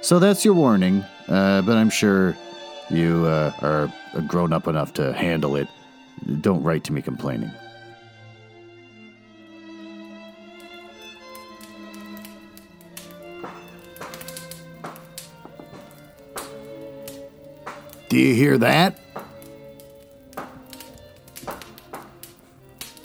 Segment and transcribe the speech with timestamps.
[0.00, 2.36] So that's your warning, uh, but I'm sure
[2.88, 5.68] you uh, are grown up enough to handle it.
[6.40, 7.50] Don't write to me complaining.
[18.08, 18.98] Do you hear that?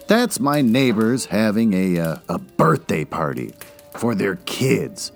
[0.08, 3.54] That's my neighbors having a, uh, a birthday party
[3.92, 5.12] for their kids.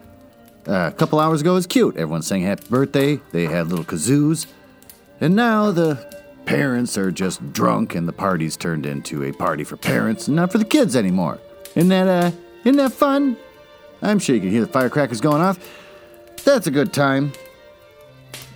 [0.68, 1.96] Uh, a couple hours ago, it was cute.
[1.96, 3.22] Everyone sang happy birthday.
[3.32, 4.48] They had little kazoos.
[5.22, 5.96] And now the
[6.46, 10.52] parents are just drunk and the party's turned into a party for parents and not
[10.52, 11.40] for the kids anymore.
[11.76, 12.32] Isn't that, uh,
[12.66, 13.38] isn't that fun?
[14.02, 15.58] I'm sure you can hear the firecrackers going off.
[16.44, 17.32] That's a good time.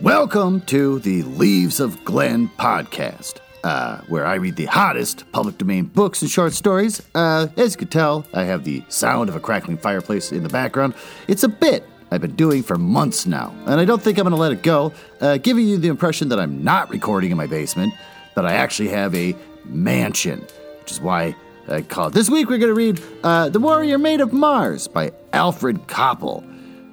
[0.02, 5.86] Welcome to the Leaves of Glen podcast, uh, where I read the hottest public domain
[5.86, 7.02] books and short stories.
[7.16, 10.50] Uh, as you can tell, I have the sound of a crackling fireplace in the
[10.50, 10.94] background.
[11.30, 14.36] It's a bit I've been doing for months now, and I don't think I'm going
[14.36, 17.48] to let it go, uh, giving you the impression that I'm not recording in my
[17.48, 17.94] basement,
[18.36, 20.45] that I actually have a mansion,
[20.82, 21.34] which is why
[21.70, 22.14] I call it.
[22.14, 26.44] This week we're going to read uh, The Warrior Maid of Mars by Alfred Coppel.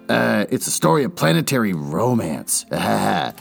[0.09, 2.65] Uh, it's a story of planetary romance.
[2.71, 3.33] uh,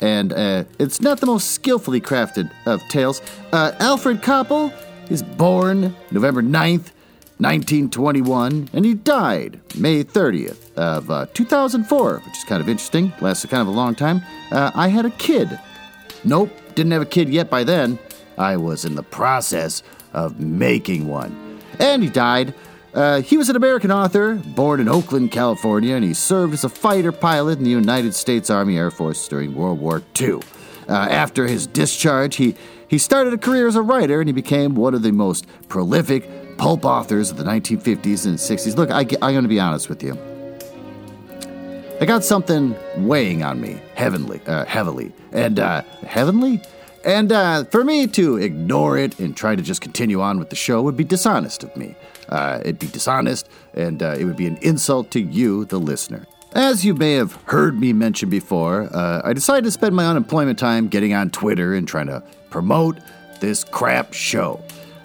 [0.00, 3.20] and uh, it's not the most skillfully crafted of tales.
[3.52, 4.72] Uh, Alfred Coppel
[5.10, 6.92] is born November 9th,
[7.38, 13.12] 1921, and he died May 30th of uh, 2004, which is kind of interesting.
[13.20, 14.22] Lasted kind of a long time.
[14.50, 15.58] Uh, I had a kid.
[16.24, 17.98] Nope, didn't have a kid yet by then.
[18.38, 19.82] I was in the process
[20.12, 21.60] of making one.
[21.78, 22.54] And he died.
[22.94, 26.68] Uh, he was an American author, born in Oakland, California, and he served as a
[26.68, 30.40] fighter pilot in the United States Army Air Force during World War II.
[30.88, 32.54] Uh, after his discharge, he,
[32.86, 36.56] he started a career as a writer and he became one of the most prolific
[36.56, 38.76] pulp authors of the 1950s and 60s.
[38.76, 40.33] Look, I, I'm going to be honest with you.
[42.00, 46.60] I got something weighing on me, heavenly, uh, heavily, and uh, heavenly,
[47.04, 50.56] and uh, for me to ignore it and try to just continue on with the
[50.56, 51.94] show would be dishonest of me.
[52.28, 56.26] Uh, it'd be dishonest, and uh, it would be an insult to you, the listener.
[56.52, 60.58] As you may have heard me mention before, uh, I decided to spend my unemployment
[60.58, 62.98] time getting on Twitter and trying to promote
[63.40, 64.60] this crap show.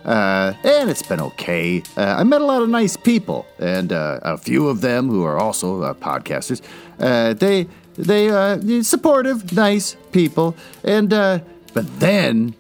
[0.10, 1.84] Uh, and it's been okay.
[1.96, 5.24] Uh, I met a lot of nice people, and uh, a few of them who
[5.24, 6.64] are also uh, podcasters.
[7.00, 12.56] Uh, they they uh, supportive, nice people, and but then,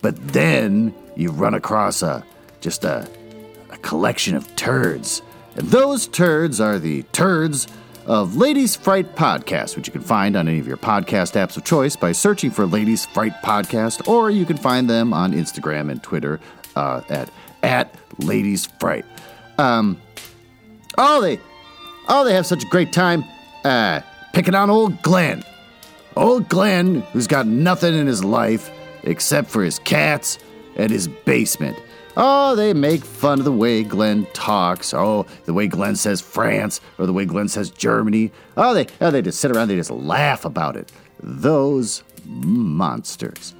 [0.00, 2.24] but then you run across a
[2.62, 3.06] just a,
[3.68, 5.20] a collection of turds,
[5.56, 7.66] and those turds are the turds
[8.06, 11.64] of Ladies Fright Podcast, which you can find on any of your podcast apps of
[11.64, 16.02] choice by searching for Ladies Fright Podcast, or you can find them on Instagram and
[16.02, 16.40] Twitter
[16.76, 17.30] uh, at
[17.62, 19.04] at Ladies Fright.
[19.58, 20.00] Um,
[20.98, 21.40] oh, they
[22.08, 23.24] oh they have such a great time
[23.64, 24.00] uh,
[24.32, 25.44] picking on old Glenn.
[26.16, 28.70] Old Glenn, who's got nothing in his life
[29.02, 30.38] except for his cats
[30.76, 31.76] and his basement.
[32.16, 34.94] Oh, they make fun of the way Glenn talks.
[34.94, 38.30] Oh, the way Glenn says France or the way Glenn says Germany.
[38.56, 40.92] Oh, they oh, they just sit around, they just laugh about it.
[41.20, 43.54] Those monsters.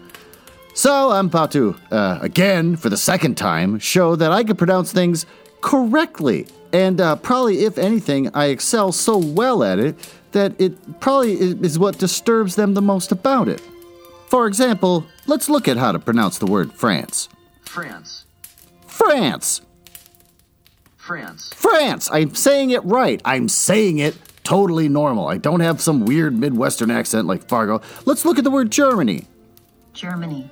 [0.74, 4.92] So I'm about to, uh, again, for the second time, show that I can pronounce
[4.92, 5.24] things
[5.60, 6.48] correctly.
[6.72, 9.96] And uh, probably, if anything, I excel so well at it
[10.32, 13.62] that it probably is what disturbs them the most about it.
[14.26, 17.28] For example, let's look at how to pronounce the word France.
[17.62, 18.24] France.
[18.88, 19.60] France!
[20.96, 21.52] France.
[21.54, 22.10] France!
[22.10, 23.22] I'm saying it right.
[23.24, 25.28] I'm saying it totally normal.
[25.28, 27.80] I don't have some weird Midwestern accent like Fargo.
[28.06, 29.28] Let's look at the word Germany.
[29.92, 30.50] Germany.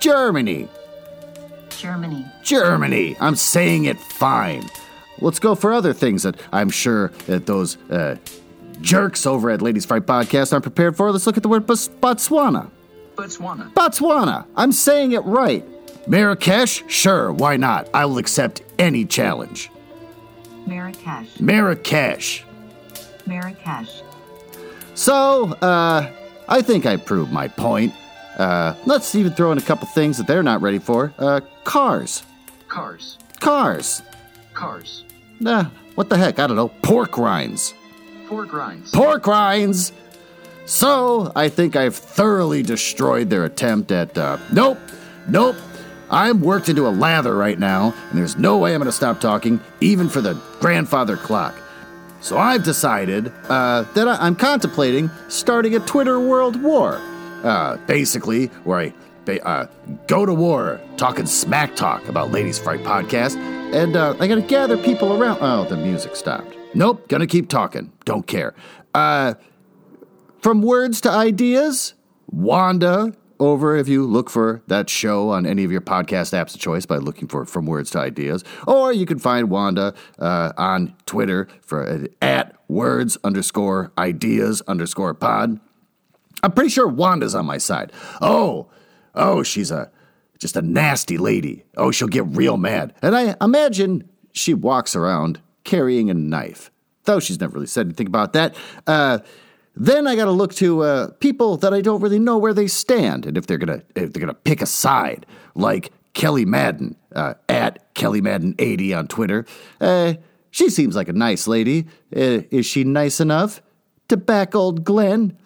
[0.00, 0.68] Germany.
[1.70, 2.26] Germany.
[2.42, 3.16] Germany.
[3.20, 4.68] I'm saying it fine.
[5.20, 8.16] Let's go for other things that I'm sure that those uh,
[8.80, 11.10] jerks over at Ladies Fright Podcast aren't prepared for.
[11.10, 12.70] Let's look at the word Bos- Botswana.
[13.14, 13.72] Botswana.
[13.72, 14.46] Botswana.
[14.56, 15.64] I'm saying it right.
[16.08, 16.84] Marrakesh?
[16.88, 17.88] Sure, why not?
[17.94, 19.70] I will accept any challenge.
[20.66, 21.40] Marrakesh.
[21.40, 22.44] Marrakesh.
[23.26, 24.02] Marrakesh.
[24.94, 26.10] So, uh,
[26.48, 27.92] I think I proved my point.
[28.36, 31.12] Uh, let's even throw in a couple things that they're not ready for.
[31.18, 32.24] Uh, cars.
[32.68, 33.18] Cars.
[33.40, 34.02] Cars.
[34.54, 35.04] Cars.
[35.40, 36.38] Nah, what the heck?
[36.38, 36.68] I don't know.
[36.68, 37.74] Pork rinds.
[38.28, 38.90] Pork rinds.
[38.90, 39.92] pork rinds.
[40.64, 44.16] So I think I've thoroughly destroyed their attempt at.
[44.18, 44.78] Uh, nope,
[45.28, 45.56] nope.
[46.10, 49.20] I'm worked into a lather right now, and there's no way I'm going to stop
[49.20, 51.54] talking, even for the grandfather clock.
[52.20, 57.00] So I've decided uh, that I- I'm contemplating starting a Twitter world war.
[57.46, 58.92] Uh, basically, where
[59.28, 59.66] I uh,
[60.08, 63.36] go to war talking smack talk about Ladies Fright podcast,
[63.72, 65.38] and uh, I got to gather people around.
[65.40, 66.56] Oh, the music stopped.
[66.74, 67.92] Nope, gonna keep talking.
[68.04, 68.54] Don't care.
[68.94, 69.34] Uh,
[70.40, 71.94] from words to ideas,
[72.26, 76.60] Wanda over if you look for that show on any of your podcast apps of
[76.60, 78.42] choice by looking for From Words to Ideas.
[78.66, 85.60] Or you can find Wanda uh, on Twitter for at words underscore ideas underscore pod.
[86.46, 87.90] I'm pretty sure Wanda's on my side.
[88.22, 88.68] Oh,
[89.16, 89.90] oh, she's a
[90.38, 91.64] just a nasty lady.
[91.76, 92.94] Oh, she'll get real mad.
[93.02, 96.70] And I imagine she walks around carrying a knife.
[97.02, 98.54] Though she's never really said anything about that.
[98.86, 99.18] Uh,
[99.74, 102.68] then I got to look to uh, people that I don't really know where they
[102.68, 105.26] stand and if they're gonna if they're gonna pick a side,
[105.56, 109.46] like Kelly Madden uh, at Kelly Madden 80 on Twitter.
[109.80, 110.14] Uh,
[110.52, 111.88] she seems like a nice lady.
[112.14, 113.60] Uh, is she nice enough
[114.10, 115.36] to back old Glenn?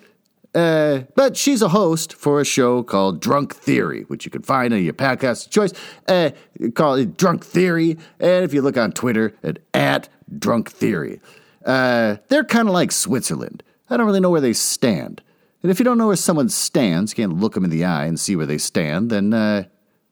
[0.54, 4.74] Uh, but she's a host for a show called Drunk Theory, which you can find
[4.74, 5.72] on your podcast of choice.
[6.08, 6.30] Uh,
[6.74, 10.08] call it Drunk Theory, and if you look on Twitter at, at
[10.38, 11.20] Drunk Theory,
[11.64, 13.62] uh, they're kind of like Switzerland.
[13.88, 15.22] I don't really know where they stand.
[15.62, 18.06] And if you don't know where someone stands, you can't look them in the eye
[18.06, 19.64] and see where they stand, then uh,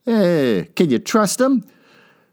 [0.06, 1.64] eh, can you trust them?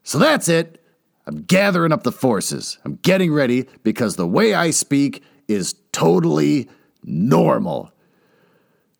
[0.03, 0.83] So that's it.
[1.25, 2.77] I'm gathering up the forces.
[2.85, 6.69] I'm getting ready because the way I speak is totally
[7.03, 7.91] normal.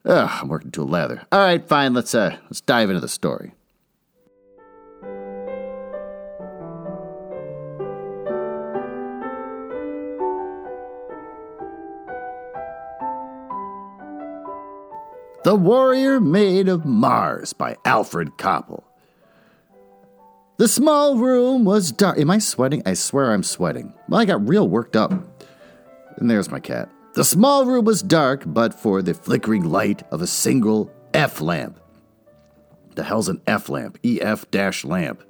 [0.06, 1.24] Ugh, I'm working to a lather.
[1.32, 1.94] All right, fine.
[1.94, 3.54] Let's uh, let's dive into the story.
[15.44, 18.84] The Warrior Maid of Mars by Alfred Coppel.
[20.58, 22.18] The small room was dark.
[22.18, 22.82] Am I sweating?
[22.86, 23.94] I swear I'm sweating.
[24.10, 25.12] Well, I got real worked up.
[26.18, 26.90] And there's my cat.
[27.16, 31.80] The small room was dark, but for the flickering light of a single F lamp.
[32.96, 33.98] The hell's an F lamp?
[34.04, 35.24] EF dash lamp.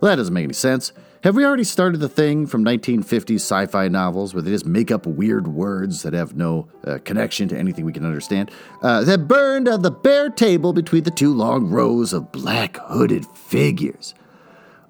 [0.00, 0.92] Well, that doesn't make any sense.
[1.24, 4.92] Have we already started the thing from 1950s sci fi novels where they just make
[4.92, 8.52] up weird words that have no uh, connection to anything we can understand?
[8.80, 13.26] Uh, that burned on the bare table between the two long rows of black hooded
[13.26, 14.14] figures.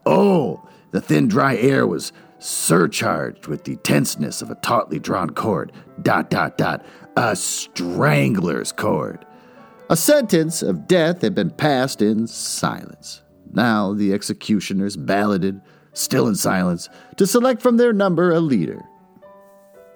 [0.04, 2.12] Oh, the thin, dry air was
[2.46, 5.72] surcharged with the tenseness of a tautly drawn cord.
[6.02, 6.84] Dot, dot, dot.
[7.16, 9.26] A strangler's cord.
[9.90, 13.22] A sentence of death had been passed in silence.
[13.52, 15.60] Now the executioners balloted,
[15.92, 18.84] still in silence, to select from their number a leader.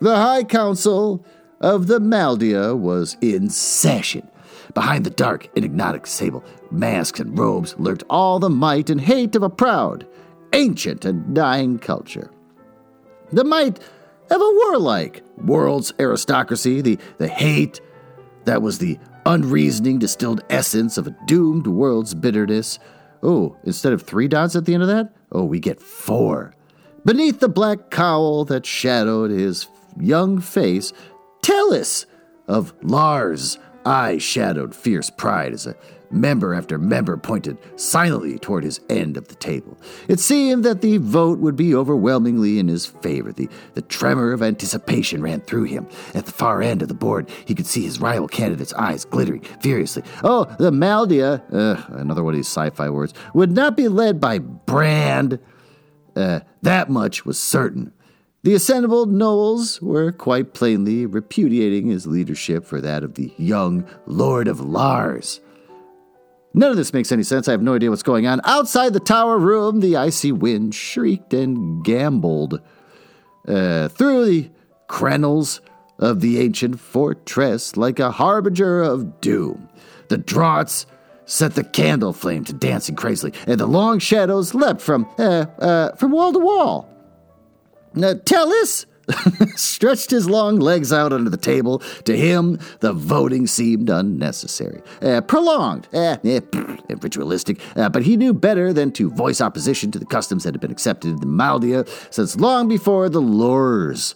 [0.00, 1.24] The High Council
[1.60, 4.28] of the Maldia was in session.
[4.74, 9.42] Behind the dark, enigmatic sable masks and robes lurked all the might and hate of
[9.42, 10.06] a proud,
[10.52, 12.30] ancient, and dying culture.
[13.32, 13.78] The might
[14.30, 17.80] of a warlike world's aristocracy, the, the hate
[18.44, 22.78] that was the unreasoning distilled essence of a doomed world's bitterness.
[23.22, 26.54] Oh, instead of three dots at the end of that, oh, we get four.
[27.04, 29.66] Beneath the black cowl that shadowed his
[29.98, 30.92] young face,
[31.42, 32.06] Tellus
[32.48, 35.76] of Lars' eye shadowed fierce pride as a
[36.10, 39.78] member after member pointed silently toward his end of the table.
[40.08, 43.32] It seemed that the vote would be overwhelmingly in his favor.
[43.32, 45.86] The, the tremor of anticipation ran through him.
[46.14, 49.42] At the far end of the board, he could see his rival candidate's eyes glittering
[49.60, 50.02] furiously.
[50.22, 54.20] Oh, the Maldia, uh, another one of these sci fi words, would not be led
[54.20, 55.38] by Brand.
[56.16, 57.92] Uh, that much was certain.
[58.42, 64.48] The assembled Knowles were quite plainly repudiating his leadership for that of the young Lord
[64.48, 65.40] of Lars.
[66.52, 67.46] None of this makes any sense.
[67.48, 68.40] I have no idea what's going on.
[68.44, 72.60] Outside the tower room, the icy wind shrieked and gamboled
[73.46, 74.50] uh, through the
[74.88, 75.60] crenels
[75.98, 79.68] of the ancient fortress like a harbinger of doom.
[80.08, 80.86] The draughts
[81.24, 85.94] set the candle flame to dancing crazily, and the long shadows leapt from uh, uh,
[85.94, 86.88] from wall to wall.
[87.96, 88.86] Uh, Tellus
[89.56, 91.78] stretched his long legs out under the table.
[92.04, 97.60] To him, the voting seemed unnecessary, uh, prolonged, uh, eh, pfft, ritualistic.
[97.76, 100.70] Uh, but he knew better than to voice opposition to the customs that had been
[100.70, 104.14] accepted in the Maldia since long before the Lures.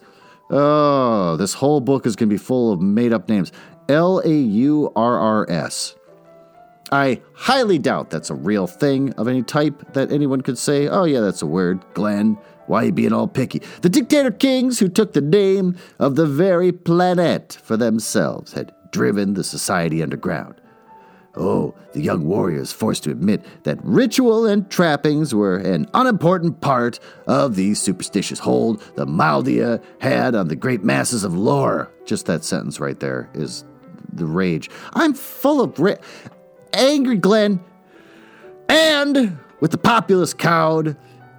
[0.50, 3.50] Oh, this whole book is going to be full of made up names.
[3.88, 5.94] L A U R R S.
[6.92, 11.04] I highly doubt that's a real thing of any type that anyone could say, oh,
[11.04, 11.82] yeah, that's a word.
[11.94, 13.62] Glenn, Why you being all picky?
[13.82, 19.34] The dictator kings who took the name of the very planet for themselves had driven
[19.34, 20.60] the society underground.
[21.36, 27.00] Oh, the young warriors forced to admit that ritual and trappings were an unimportant part
[27.26, 31.90] of the superstitious hold the Maldia had on the great masses of lore.
[32.06, 33.64] Just that sentence right there is
[34.12, 34.70] the rage.
[34.92, 35.96] I'm full of ra-
[36.72, 37.58] angry, Glenn.
[38.68, 40.96] And with the populace cowed,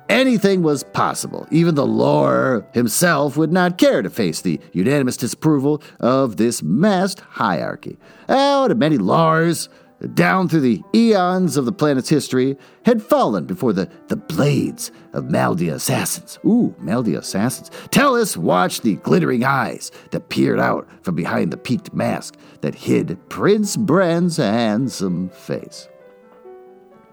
[0.09, 1.47] anything was possible.
[1.51, 7.21] Even the lore himself would not care to face the unanimous disapproval of this masked
[7.21, 7.97] hierarchy.
[8.29, 9.69] Out of many Lars,
[10.13, 15.25] down through the eons of the planet's history, had fallen before the, the blades of
[15.25, 16.37] Maldia assassins.
[16.45, 17.69] Ooh, Maldia assassins.
[17.89, 23.17] Tellus watched the glittering eyes that peered out from behind the peaked mask that hid
[23.29, 25.87] Prince Bran's handsome face.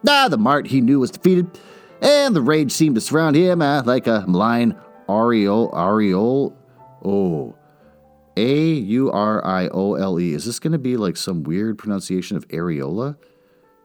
[0.07, 1.49] Ah, the Mart he knew was defeated,
[2.03, 4.77] and the rage seemed to surround him uh, like a malign
[5.09, 5.71] aureole.
[5.73, 6.57] Aureole?
[7.05, 7.57] Oh.
[8.37, 10.33] A U R I O L E.
[10.33, 13.17] Is this going to be like some weird pronunciation of areola?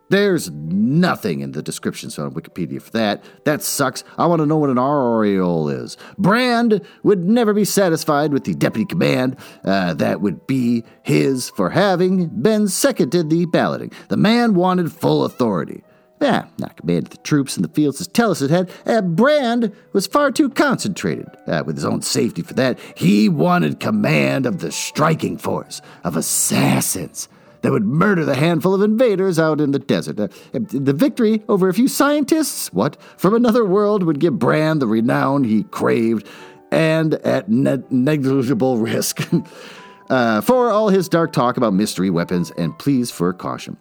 [0.09, 3.25] There's nothing in the descriptions on Wikipedia for that.
[3.43, 4.05] That sucks.
[4.17, 5.97] I want to know what an aureole is.
[6.17, 11.71] Brand would never be satisfied with the deputy command uh, that would be his for
[11.71, 13.91] having been seconded the balloting.
[14.07, 15.83] The man wanted full authority.
[16.19, 18.71] Yeah, not commanded the troops in the fields as Tellus had had.
[18.85, 22.79] Uh, Brand was far too concentrated uh, with his own safety for that.
[22.95, 27.29] He wanted command of the striking force of assassins
[27.61, 30.19] that would murder the handful of invaders out in the desert.
[30.19, 34.87] Uh, the victory over a few scientists, what, from another world, would give Brand the
[34.87, 36.27] renown he craved
[36.71, 39.27] and at ne- negligible risk.
[40.09, 43.77] uh, for all his dark talk about mystery weapons and pleas for caution.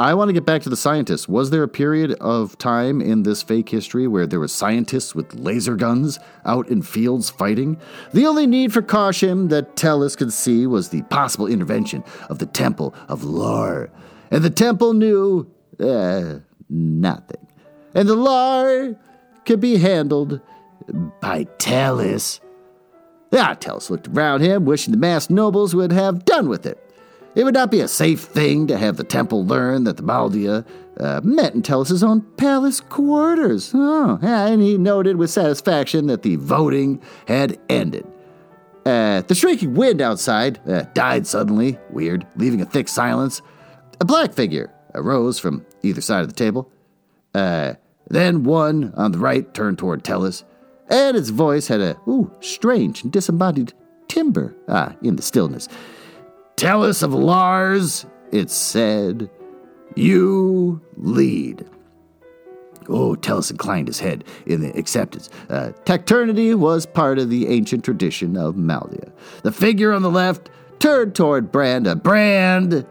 [0.00, 1.28] I want to get back to the scientists.
[1.28, 5.34] Was there a period of time in this fake history where there were scientists with
[5.34, 7.78] laser guns out in fields fighting?
[8.14, 12.46] The only need for caution that Tellus could see was the possible intervention of the
[12.46, 13.90] Temple of Lar.
[14.30, 16.38] And the temple knew uh,
[16.70, 17.46] nothing.
[17.94, 18.96] And the Lar
[19.44, 20.40] could be handled
[21.20, 22.40] by Tellus.
[23.34, 26.89] Ah, Tellus looked around him, wishing the masked nobles would have done with it.
[27.34, 30.66] It would not be a safe thing to have the temple learn that the Maldia
[30.98, 33.70] uh, met in Tellus's own palace quarters.
[33.72, 38.06] Oh, and he noted with satisfaction that the voting had ended.
[38.84, 43.42] Uh, the shrieking wind outside uh, died suddenly, weird, leaving a thick silence.
[44.00, 46.70] A black figure arose from either side of the table.
[47.34, 47.74] Uh,
[48.08, 50.42] then one on the right turned toward Tellus,
[50.88, 53.72] and its voice had a ooh, strange and disembodied
[54.08, 55.68] timbre ah, in the stillness.
[56.60, 59.30] Tellus of Lars, it said.
[59.96, 61.66] You lead.
[62.86, 65.30] Oh, Tellus inclined his head in acceptance.
[65.48, 65.72] Uh,
[66.54, 69.10] was part of the ancient tradition of Maldia.
[69.42, 70.50] The figure on the left
[70.80, 71.86] turned toward Brand.
[71.86, 72.86] A Brand,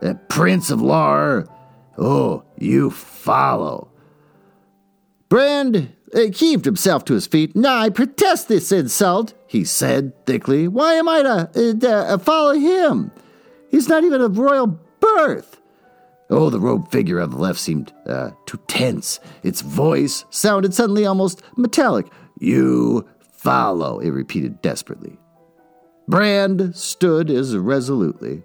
[0.00, 1.44] a Prince of Lar.
[1.98, 3.90] Oh, you follow.
[5.28, 7.52] Brand heaved himself to his feet.
[7.64, 10.68] I protest this insult, he said thickly.
[10.68, 13.10] Why am I to uh, uh, follow him?
[13.70, 15.60] He's not even of royal birth.
[16.30, 19.18] Oh, the robed figure on the left seemed uh, too tense.
[19.42, 22.06] Its voice sounded suddenly almost metallic.
[22.38, 25.18] You follow, it repeated desperately.
[26.06, 28.42] Brand stood as resolutely.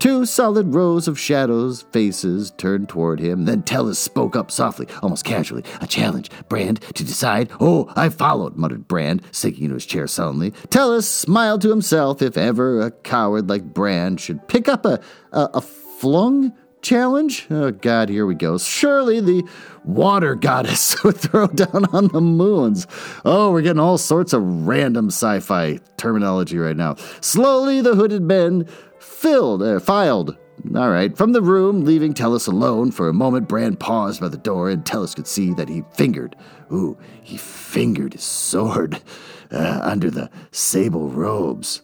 [0.00, 3.44] Two solid rows of shadows, faces turned toward him.
[3.44, 5.62] Then Tellus spoke up softly, almost casually.
[5.82, 6.30] A challenge.
[6.48, 7.50] Brand to decide.
[7.60, 10.52] Oh, I followed, muttered Brand, sinking into his chair sullenly.
[10.70, 15.00] Tellus smiled to himself if ever a coward like Brand should pick up a,
[15.32, 17.46] a, a flung challenge?
[17.50, 18.56] Oh, God, here we go.
[18.56, 19.46] Surely the
[19.84, 22.86] water goddess would throw down on the moons.
[23.24, 26.96] Oh, we're getting all sorts of random sci fi terminology right now.
[27.20, 28.66] Slowly, the hooded men
[29.20, 30.36] filled, uh, filed.
[30.74, 34.36] All right, from the room, leaving Tellus alone for a moment, Brand paused by the
[34.36, 36.36] door, and Tellus could see that he fingered.
[36.72, 39.00] Ooh, he fingered his sword
[39.50, 41.82] uh, under the sable robes.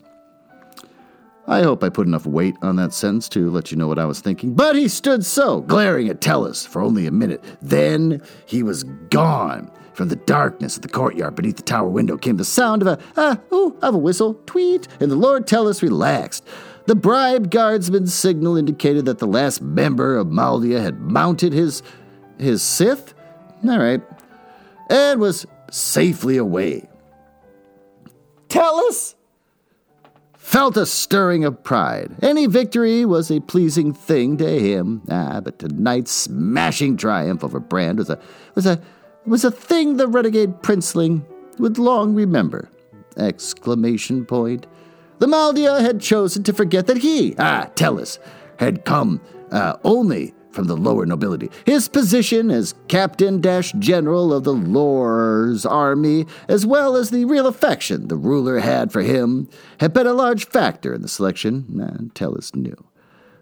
[1.46, 4.04] I hope I put enough weight on that sentence to let you know what I
[4.04, 4.54] was thinking.
[4.54, 7.42] But he stood so, glaring at Tellus for only a minute.
[7.62, 9.70] Then he was gone.
[9.94, 12.98] From the darkness of the courtyard beneath the tower window came the sound of a
[13.16, 16.44] ah ooh of a whistle, tweet, and the Lord Tellus relaxed.
[16.86, 21.82] The bribed guardsman's signal indicated that the last member of Maldia had mounted his
[22.38, 23.14] his Sith.
[23.68, 24.02] All right,
[24.88, 26.88] and was safely away.
[28.48, 29.14] Tellus
[30.34, 32.14] felt a stirring of pride.
[32.22, 35.02] Any victory was a pleasing thing to him.
[35.10, 38.20] Ah, but tonight's smashing triumph over Brand was a
[38.54, 38.80] was a
[39.26, 41.24] was a thing the renegade princeling
[41.58, 42.70] would long remember.
[43.16, 44.66] Exclamation point.
[45.18, 48.18] The Maldia had chosen to forget that he, ah, Tellus,
[48.58, 49.20] had come
[49.50, 51.50] uh, only from the lower nobility.
[51.66, 57.46] His position as captain dash general of the Lore's army, as well as the real
[57.46, 59.48] affection the ruler had for him,
[59.80, 62.86] had been a large factor in the selection, and Tellus knew.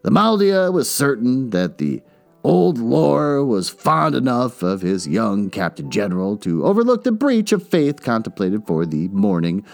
[0.03, 2.03] The Maldia was certain that the
[2.43, 7.67] old Lore was fond enough of his young captain general to overlook the breach of
[7.67, 9.65] faith contemplated for the morning.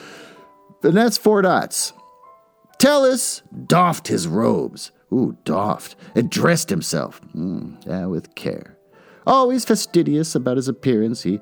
[0.82, 1.92] And that's four dots.
[2.78, 4.92] Tellus doffed his robes.
[5.12, 5.96] Ooh, doffed.
[6.14, 7.20] And dressed himself.
[7.34, 8.76] Mm, yeah, with care.
[9.26, 11.40] Always fastidious about his appearance, he,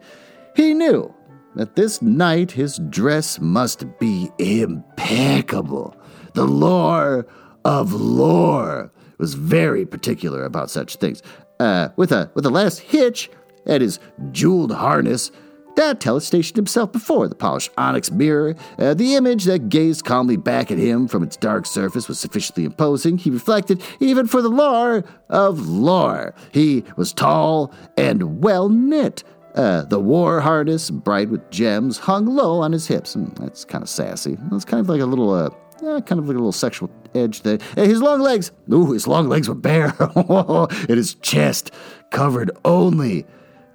[0.57, 1.15] he knew
[1.55, 5.97] that this night his dress must be impeccable.
[6.35, 7.27] The lore
[7.65, 11.23] of lore was very particular about such things.
[11.61, 13.31] Uh, with a with a last hitch
[13.67, 13.99] at his
[14.31, 15.33] jeweled harness,
[15.75, 18.57] Dad Tellus stationed himself before the polished onyx mirror.
[18.79, 22.65] Uh, the image that gazed calmly back at him from its dark surface was sufficiently
[22.65, 23.17] imposing.
[23.17, 26.35] He reflected, even for the lore of lore.
[26.53, 29.23] He was tall and well knit.
[29.55, 33.15] Uh, the war harness, bright with gems, hung low on his hips.
[33.15, 34.37] Mm, that's kind of sassy.
[34.53, 35.51] It's kind of like a little, uh,
[35.85, 37.59] uh, kind of like a little sexual edge there.
[37.77, 41.73] Uh, his long legs, ooh, his long legs were bare, and his chest
[42.11, 43.27] covered only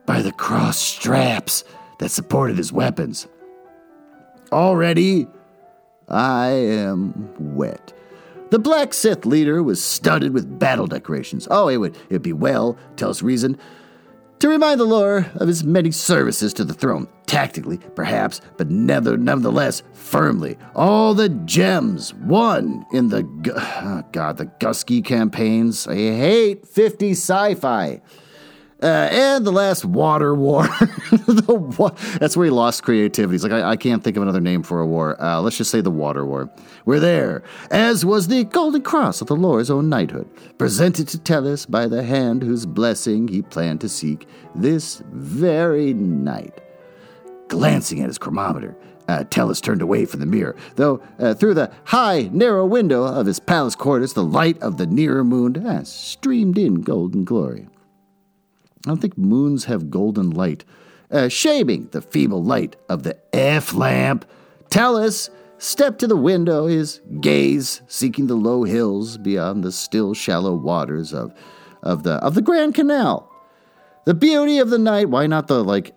[0.05, 1.63] by the cross straps
[2.03, 3.29] that supported his weapons.
[4.51, 5.25] Already,
[6.10, 7.93] I am wet.
[8.51, 11.48] The Black Sith leader was studded with battle decorations.
[11.50, 13.57] Oh, it would, it be well, Tellus reason,
[14.39, 17.07] to remind the Lore of his many services to the throne.
[17.25, 20.57] Tactically, perhaps, but never, nevertheless, firmly.
[20.75, 25.88] All the gems won in the, oh God, the Gusky campaigns.
[25.88, 28.01] I hate 50 sci fi.
[28.83, 30.67] Uh, and the last water war.
[31.47, 33.33] wa- That's where he lost creativity.
[33.35, 35.15] He's like, I, I can't think of another name for a war.
[35.23, 36.49] Uh, let's just say the water war.
[36.85, 41.65] We're there, as was the golden cross of the Lord's own knighthood, presented to Tellus
[41.65, 46.60] by the hand whose blessing he planned to seek this very night.
[47.47, 48.75] Glancing at his chronometer,
[49.08, 53.25] uh, Tellus turned away from the mirror, though uh, through the high, narrow window of
[53.27, 57.67] his palace quarters, the light of the nearer moon streamed in golden glory.
[58.86, 60.65] I don't think moons have golden light.
[61.10, 64.26] Uh, shaming the feeble light of the F lamp,
[64.69, 70.56] Tellus stepped to the window, his gaze seeking the low hills beyond the still shallow
[70.56, 71.34] waters of,
[71.82, 73.33] of, the, of the Grand Canal.
[74.05, 75.95] The beauty of the night, why not the, like,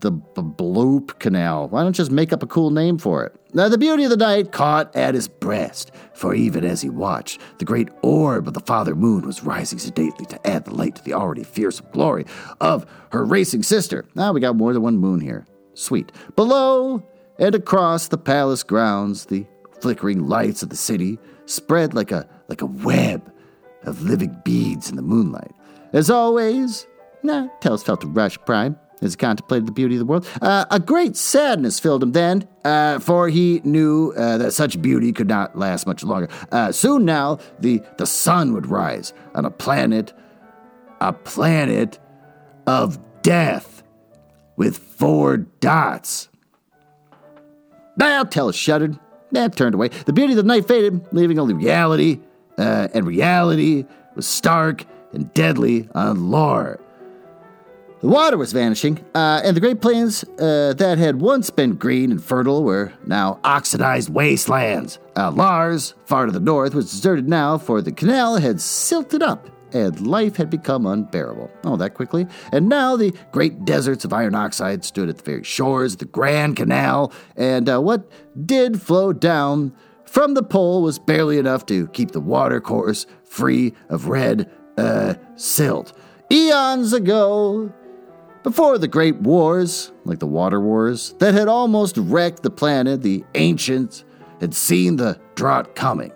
[0.00, 1.68] the B- Bloop Canal?
[1.68, 3.34] Why don't just make up a cool name for it?
[3.54, 7.40] Now, the beauty of the night caught at his breast, for even as he watched,
[7.58, 11.04] the great orb of the Father Moon was rising sedately to add the light to
[11.04, 12.26] the already fearsome glory
[12.60, 14.04] of her racing sister.
[14.14, 15.46] Now we got more than one moon here.
[15.72, 16.12] Sweet.
[16.34, 17.02] Below
[17.38, 19.46] and across the palace grounds, the
[19.80, 23.32] flickering lights of the city spread like a like a web
[23.84, 25.52] of living beads in the moonlight.
[25.92, 26.86] As always,
[27.26, 30.26] nah, felt a rush of pride as he contemplated the beauty of the world.
[30.40, 35.12] Uh, a great sadness filled him then, uh, for he knew uh, that such beauty
[35.12, 36.28] could not last much longer.
[36.50, 40.12] Uh, soon now, the, the sun would rise on a planet,
[41.00, 41.98] a planet
[42.66, 43.82] of death
[44.56, 46.28] with four dots.
[47.98, 48.98] Now, Tellus shuddered,
[49.34, 49.88] and turned away.
[49.88, 52.20] The beauty of the night faded, leaving only reality,
[52.58, 53.84] uh, and reality
[54.14, 56.80] was stark and deadly on Lore.
[58.02, 62.10] The water was vanishing, uh, and the Great Plains uh, that had once been green
[62.10, 64.98] and fertile were now oxidized wastelands.
[65.16, 69.48] Uh, Lars, far to the north, was deserted now, for the canal had silted up
[69.72, 71.50] and life had become unbearable.
[71.64, 72.26] Oh, that quickly?
[72.52, 76.04] And now the great deserts of iron oxide stood at the very shores of the
[76.04, 78.10] Grand Canal, and uh, what
[78.44, 83.74] did flow down from the pole was barely enough to keep the water course free
[83.88, 85.92] of red uh, silt.
[86.30, 87.72] Eons ago,
[88.46, 93.24] before the great wars, like the water wars, that had almost wrecked the planet, the
[93.34, 94.04] ancients
[94.38, 96.12] had seen the drought coming.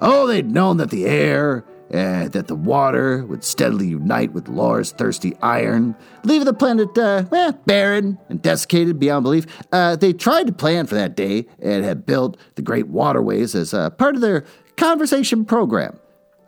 [0.00, 4.90] Oh, they'd known that the air, uh, that the water would steadily unite with Lore's
[4.90, 9.46] thirsty iron, leaving the planet uh, eh, barren and desiccated beyond belief.
[9.70, 13.72] Uh, they tried to plan for that day and had built the great waterways as
[13.72, 14.44] uh, part of their
[14.76, 16.00] conversation program.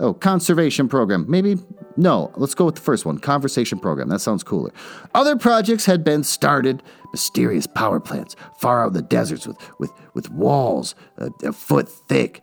[0.02, 1.24] Oh, conservation program.
[1.28, 1.56] Maybe,
[1.96, 4.08] no, let's go with the first one conversation program.
[4.08, 4.72] That sounds cooler.
[5.14, 9.92] Other projects had been started mysterious power plants far out in the deserts with, with,
[10.12, 12.42] with walls a, a foot thick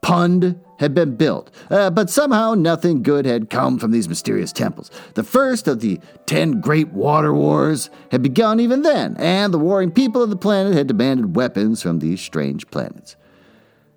[0.00, 4.90] Pund had been built, uh, but somehow nothing good had come from these mysterious temples.
[5.14, 9.90] The first of the ten great water wars had begun even then, and the warring
[9.90, 13.16] people of the planet had demanded weapons from these strange planets.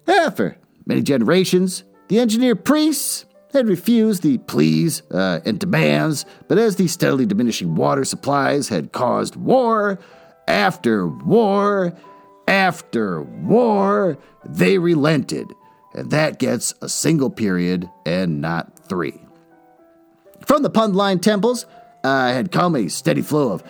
[0.07, 6.75] After many generations, the engineer priests had refused the pleas uh, and demands, but as
[6.75, 9.97] the steadily diminishing water supplies had caused war
[10.45, 11.93] after war
[12.49, 15.47] after war, they relented,
[15.93, 19.17] and that gets a single period and not three.
[20.45, 21.65] From the Pundline temples
[22.03, 23.63] uh, had come a steady flow of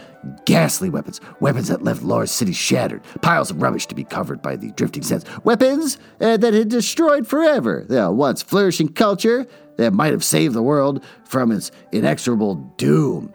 [0.45, 4.55] ghastly weapons, weapons that left Lars city shattered, piles of rubbish to be covered by
[4.55, 10.11] the drifting sands, weapons uh, that had destroyed forever the once flourishing culture that might
[10.11, 13.33] have saved the world from its inexorable doom.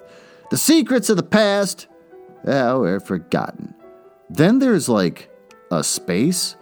[0.51, 1.89] The secrets of the past
[2.47, 3.75] uh, were forgotten.
[4.31, 5.31] Then there's like
[5.71, 6.57] a space,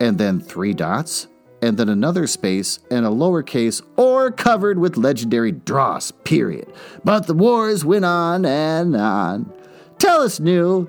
[0.00, 1.28] and then three dots,
[1.62, 6.72] and then another space and a lowercase or covered with legendary dross, period.
[7.04, 9.52] But the wars went on and on.
[10.00, 10.88] Tellus knew,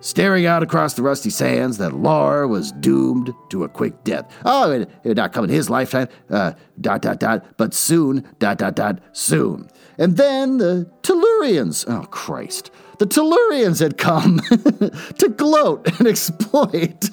[0.00, 4.30] staring out across the rusty sands, that Lar was doomed to a quick death.
[4.44, 8.28] Oh, it, it would not come in his lifetime, uh, dot, dot, dot, but soon,
[8.38, 9.70] dot, dot, dot, soon.
[9.96, 14.40] And then the Tellurians, oh Christ, the Tellurians had come
[15.18, 17.08] to gloat and exploit.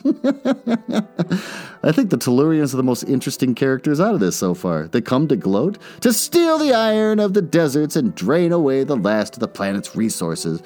[1.81, 4.89] I think the Tellurians are the most interesting characters out of this so far.
[4.89, 8.97] They come to gloat, to steal the iron of the deserts and drain away the
[8.97, 10.61] last of the planet's resources.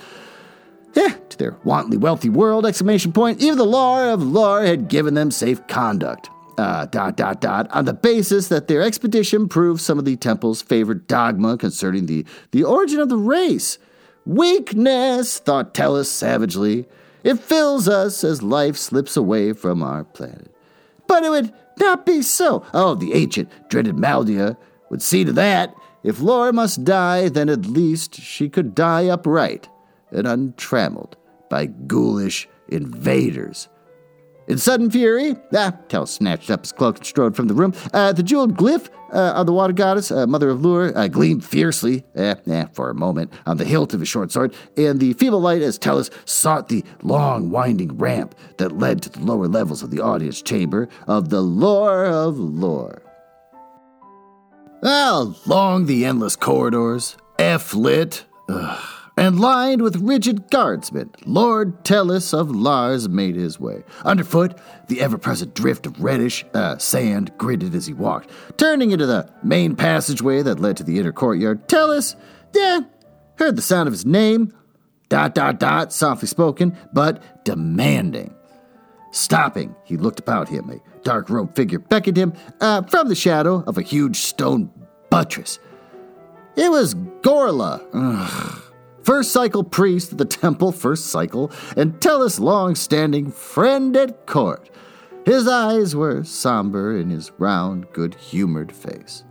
[0.94, 5.32] To their wantonly wealthy world, exclamation point, even the law of Lar had given them
[5.32, 6.30] safe conduct.
[6.58, 10.62] Uh, dot, dot, dot, on the basis that their expedition proved some of the temple's
[10.62, 13.78] favorite dogma concerning the, the origin of the race.
[14.26, 16.88] Weakness, thought Tellus savagely.
[17.24, 20.54] It fills us as life slips away from our planet.
[21.08, 22.66] But it would not be so.
[22.74, 24.58] Oh, the ancient, dreaded Maldia
[24.90, 25.74] would see to that.
[26.04, 29.70] If Laura must die, then at least she could die upright
[30.12, 31.18] and untrammeled
[31.50, 33.68] by ghoulish invaders.
[34.48, 37.74] In sudden fury, ah, Tell snatched up his cloak and strode from the room.
[37.94, 41.46] Uh, the jeweled glyph uh, of the water goddess, uh, mother of Lure, uh, gleamed
[41.46, 45.14] fiercely, eh, eh, for a moment, on the hilt of his short sword, and the
[45.14, 49.84] feeble light as Tellus sought the long, winding ramp that led to the lower levels
[49.84, 53.04] of the audience chamber of the Lore of Lore.
[54.84, 62.50] Along the endless corridors, F lit, ugh, and lined with rigid guardsmen, Lord Tellus of
[62.50, 63.84] Lars made his way.
[64.04, 68.30] Underfoot, the ever present drift of reddish uh, sand gritted as he walked.
[68.58, 72.16] Turning into the main passageway that led to the inner courtyard, Tellus,
[72.54, 72.82] yeah,
[73.36, 74.54] heard the sound of his name,
[75.10, 78.34] dot, dot, dot, softly spoken, but demanding.
[79.12, 80.70] Stopping, he looked about him.
[80.70, 84.72] A dark robed figure beckoned him uh, from the shadow of a huge stone
[85.10, 85.60] buttress.
[86.56, 87.82] It was Gorla.
[87.94, 88.61] Ugh.
[89.04, 94.70] First cycle priest of the temple, first cycle, and Tellus' long standing friend at court.
[95.26, 99.24] His eyes were somber in his round, good humored face.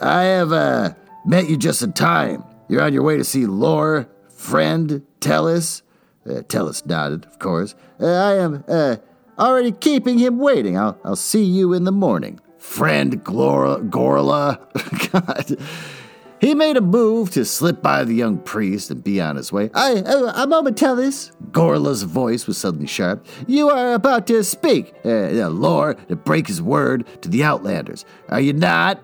[0.00, 2.44] I have uh, met you just in time.
[2.68, 5.82] You're on your way to see Lore, friend, Tellus.
[6.26, 7.74] Uh, Tellus nodded, of course.
[8.00, 8.96] Uh, I am uh,
[9.38, 10.78] already keeping him waiting.
[10.78, 12.40] I'll, I'll see you in the morning.
[12.58, 14.58] Friend Glora, Gorla.
[15.12, 15.58] God.
[16.42, 19.70] He made a move to slip by the young priest and be on his way.
[19.74, 21.30] I, I, a moment, Tellus.
[21.52, 23.24] Gorla's voice was suddenly sharp.
[23.46, 28.04] You are about to speak, uh, Lore, to break his word to the Outlanders.
[28.28, 29.00] Are you not?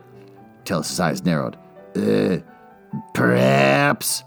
[0.64, 1.56] Tellus' eyes narrowed.
[1.94, 2.38] Uh,
[3.14, 4.24] perhaps.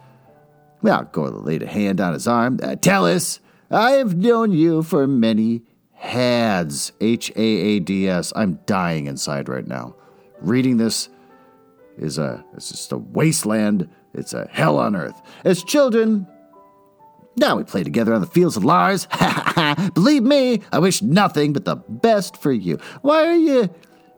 [0.82, 2.62] Well, Gorla laid a hand on his arm.
[2.64, 5.64] Uh, Tellus, I have known you for many
[5.96, 6.94] hads.
[7.02, 8.32] H A A D S.
[8.38, 9.98] I'm dying inside right now.
[10.40, 11.10] Reading this
[11.98, 13.90] is a it's just a wasteland.
[14.14, 15.22] It's a hell on earth.
[15.46, 16.28] As children,
[17.38, 19.08] now we play together on the fields of Lars.
[19.12, 19.90] Ha ha ha.
[19.94, 22.78] Believe me, I wish nothing but the best for you.
[23.02, 23.70] Why are you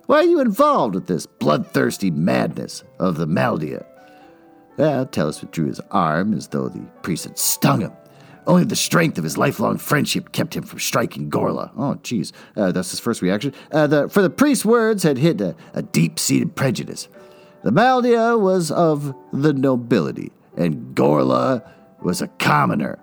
[0.08, 3.86] why are you involved with this bloodthirsty madness of the Maldia?
[4.78, 7.94] Well, Tellus withdrew his arm as though the priest had stung him.
[8.46, 11.72] Only the strength of his lifelong friendship kept him from striking Gorla.
[11.78, 13.54] Oh, jeez, uh, that's his first reaction.
[13.72, 17.08] Uh, the, for the priest's words had hit a, a deep-seated prejudice.
[17.64, 21.66] The Maldia was of the nobility, and Gorla
[22.02, 23.00] was a commoner.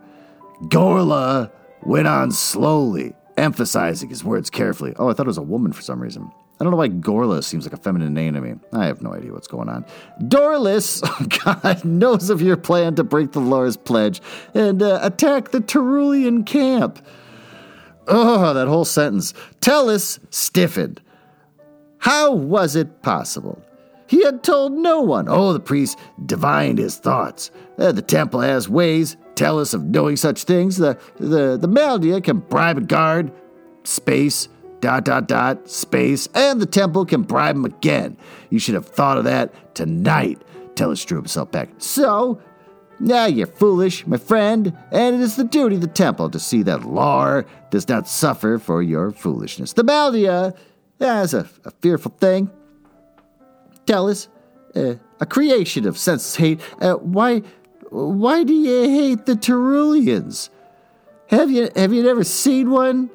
[0.65, 1.51] Gorla
[1.83, 4.93] went on slowly, emphasizing his words carefully.
[4.99, 6.31] Oh, I thought it was a woman for some reason.
[6.61, 8.55] I don't know why Gorla seems like a feminine name to me.
[8.75, 9.87] I have no idea what's going on.
[10.21, 14.21] Dorlis, oh God, knows of your plan to break the Lars pledge
[14.53, 17.03] and uh, attack the Terulian camp.
[18.07, 19.33] Oh, that whole sentence.
[19.63, 21.01] Tellus stiffened.
[21.97, 23.63] How was it possible?
[24.11, 25.29] He had told no one.
[25.29, 25.97] Oh, the priest
[26.27, 27.53] divined his thoughts.
[27.79, 29.17] Uh, the temple has ways.
[29.37, 30.79] Tellus of knowing such things.
[30.79, 33.31] The the the Maldia can bribe a guard,
[33.85, 34.49] space,
[34.81, 38.17] dot dot dot, space, and the temple can bribe him again.
[38.51, 40.43] You should have thought of that tonight.
[40.75, 41.69] Tellus drew himself back.
[41.79, 42.43] So,
[42.99, 46.65] now you're foolish, my friend, and it is the duty of the temple to see
[46.65, 49.73] that Lar does not suffer for your foolishness.
[49.73, 50.57] The Maldia
[50.99, 52.51] is a, a fearful thing.
[53.91, 54.29] Tellus,
[54.77, 56.61] uh, a creation of senseless hate.
[56.81, 57.41] Uh, why,
[57.91, 60.49] why do you hate the Terulians?
[61.27, 63.11] Have you have you never seen one?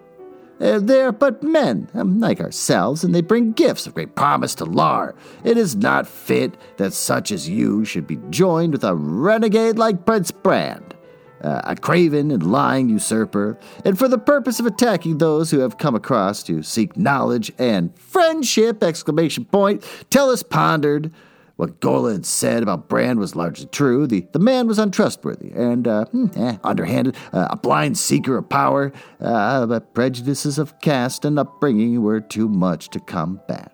[0.60, 4.56] Uh, they are but men, um, like ourselves, and they bring gifts of great promise
[4.56, 5.14] to Lar.
[5.44, 10.06] It is not fit that such as you should be joined with a renegade like
[10.06, 10.95] Prince Brand,
[11.42, 15.78] uh, a craven and lying usurper, and for the purpose of attacking those who have
[15.78, 18.84] come across to seek knowledge and friendship!
[18.84, 19.82] Exclamation point.
[20.10, 21.12] Tellus pondered.
[21.58, 24.08] What Gorla had said about Brand was largely true.
[24.08, 28.50] The, the man was untrustworthy and uh, hmm, eh, underhanded, uh, a blind seeker of
[28.50, 33.72] power, uh, but prejudices of caste and upbringing were too much to combat.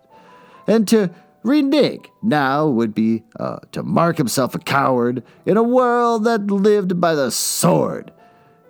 [0.68, 1.10] And to
[1.44, 7.00] renege now would be uh, to mark himself a coward in a world that lived
[7.00, 8.12] by the sword.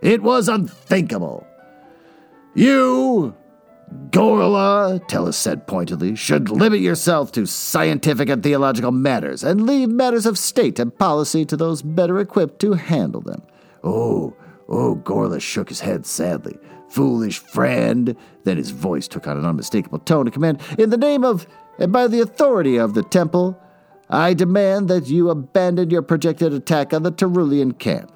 [0.02, 1.46] It was unthinkable.
[2.54, 3.36] You
[4.10, 10.26] Gorla, Tellus said pointedly, should limit yourself to scientific and theological matters and leave matters
[10.26, 13.42] of state and policy to those better equipped to handle them.
[13.84, 14.36] Oh,
[14.70, 16.58] oh, Gorla shook his head sadly.
[16.90, 18.16] Foolish friend.
[18.44, 20.62] Then his voice took on an unmistakable tone of command.
[20.78, 21.48] In the name of
[21.82, 23.60] and by the authority of the temple,
[24.08, 28.12] I demand that you abandon your projected attack on the Terulian camp.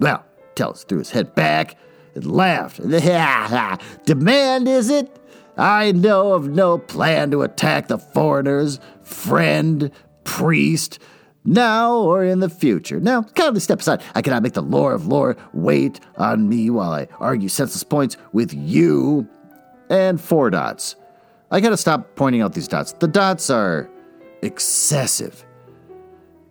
[0.00, 0.24] Well,
[0.56, 1.76] Tellus threw his head back
[2.16, 2.80] and laughed.
[4.04, 5.18] Demand, is it?
[5.56, 9.92] I know of no plan to attack the foreigners, friend,
[10.24, 10.98] priest,
[11.44, 12.98] now or in the future.
[12.98, 14.02] Now, kindly step aside.
[14.14, 18.16] I cannot make the lore of lore wait on me while I argue senseless points
[18.32, 19.28] with you.
[19.88, 20.96] And four dots.
[21.52, 22.94] I gotta stop pointing out these dots.
[22.94, 23.90] The dots are
[24.40, 25.44] excessive.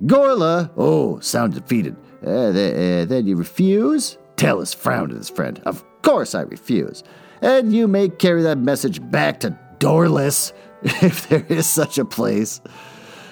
[0.06, 1.96] Gorla, oh, sound defeated.
[2.24, 4.20] Uh, th- uh, then you refuse?
[4.36, 5.60] Tellus frowned at his friend.
[5.66, 7.04] Of course I refuse.
[7.42, 12.62] And you may carry that message back to Dorless, if there is such a place.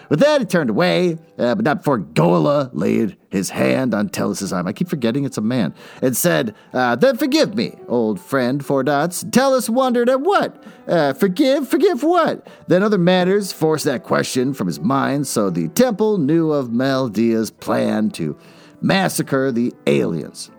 [0.09, 4.51] With that, he turned away, uh, but not before Gorla laid his hand on Tellus's
[4.51, 4.67] arm.
[4.67, 8.83] I keep forgetting it's a man, and said, uh, Then forgive me, old friend, four
[8.83, 9.23] dots.
[9.23, 10.63] Tellus wondered at what?
[10.87, 11.69] Uh, forgive?
[11.69, 12.47] Forgive what?
[12.67, 17.51] Then other matters forced that question from his mind, so the temple knew of Maldia's
[17.51, 18.35] plan to
[18.81, 20.49] massacre the aliens.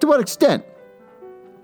[0.00, 0.64] To what extent?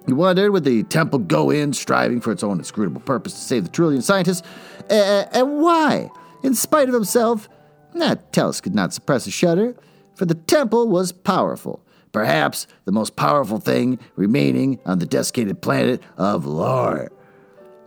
[0.06, 3.64] He wondered would the temple go in, striving for its own inscrutable purpose to save
[3.64, 4.46] the Terulian scientists,
[4.88, 6.10] uh, and why?
[6.46, 7.48] In spite of himself,
[7.94, 9.74] that Tellus could not suppress a shudder,
[10.14, 16.00] for the temple was powerful, perhaps the most powerful thing remaining on the desiccated planet
[16.16, 17.10] of Lar.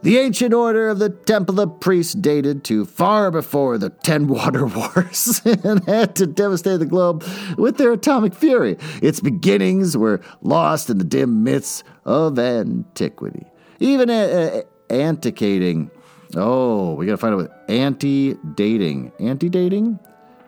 [0.01, 4.65] The ancient order of the Temple of Priests dated to far before the Ten Water
[4.75, 7.23] Wars and had to devastate the globe
[7.57, 8.77] with their atomic fury.
[9.01, 13.45] Its beginnings were lost in the dim mists of antiquity.
[13.79, 15.91] Even uh, anticating.
[16.35, 19.11] Oh, we gotta find out what anti dating.
[19.19, 19.99] Anti dating?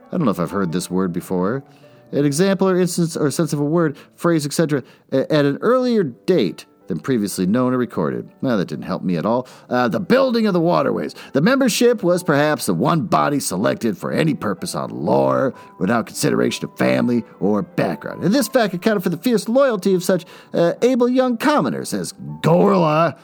[0.08, 1.64] I don't know if I've heard this word before.
[2.12, 6.66] An example or instance or sense of a word, phrase, etc., at an earlier date
[6.88, 8.30] than previously known or recorded.
[8.42, 9.48] Well, that didn't help me at all.
[9.70, 11.16] Uh, the building of the waterways.
[11.32, 16.66] The membership was perhaps the one body selected for any purpose on Lar, without consideration
[16.66, 18.26] of family or background.
[18.26, 22.12] And this fact accounted for the fierce loyalty of such uh, able young commoners as
[22.42, 23.18] Gorla.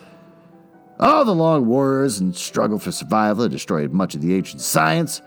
[1.00, 5.22] All the long wars and struggle for survival had destroyed much of the ancient science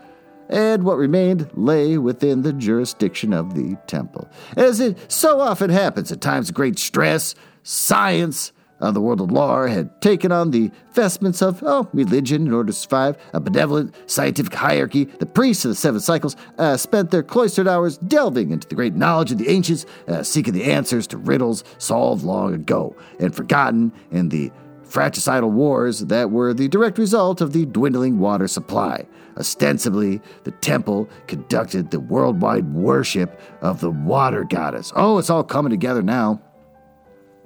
[0.49, 4.29] and what remained lay within the jurisdiction of the temple.
[4.57, 9.31] As it so often happens at times of great stress, science of the world of
[9.31, 13.95] Lar had taken on the vestments of, oh, religion in order to survive, a benevolent
[14.07, 15.05] scientific hierarchy.
[15.05, 18.95] The priests of the seven cycles uh, spent their cloistered hours delving into the great
[18.95, 23.93] knowledge of the ancients, uh, seeking the answers to riddles solved long ago and forgotten
[24.11, 24.51] in the
[24.91, 29.05] fratricidal wars that were the direct result of the dwindling water supply.
[29.37, 34.91] Ostensibly, the temple conducted the worldwide worship of the water goddess.
[34.95, 36.41] Oh, it's all coming together now.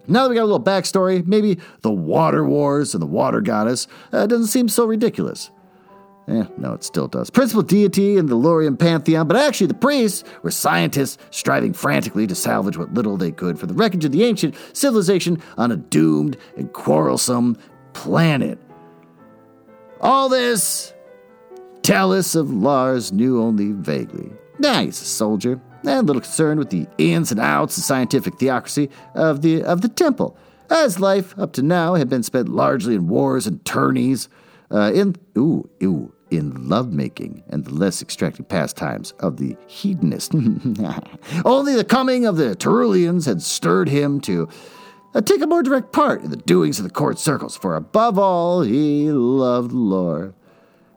[0.07, 3.87] Now that we got a little backstory, maybe the water wars and the water goddess
[4.11, 5.51] uh, doesn't seem so ridiculous.
[6.27, 7.29] Eh, no, it still does.
[7.29, 12.33] Principal deity in the Lorian pantheon, but actually the priests were scientists striving frantically to
[12.33, 16.37] salvage what little they could for the wreckage of the ancient civilization on a doomed
[16.57, 17.57] and quarrelsome
[17.93, 18.57] planet.
[20.01, 20.93] All this,
[21.81, 24.31] Tellus of Lars knew only vaguely.
[24.57, 28.39] Nah, he's a soldier, and a little concerned with the ins and outs of scientific
[28.39, 30.35] theocracy of the of the temple.
[30.71, 34.27] As life up to now had been spent largely in wars and tourneys,
[34.71, 40.33] uh, in ooh ooh in lovemaking and the less extracting pastimes of the hedonist.
[41.45, 44.49] Only the coming of the Terulians had stirred him to
[45.13, 48.19] uh, take a more direct part in the doings of the court circles, for above
[48.19, 50.33] all, he loved lore.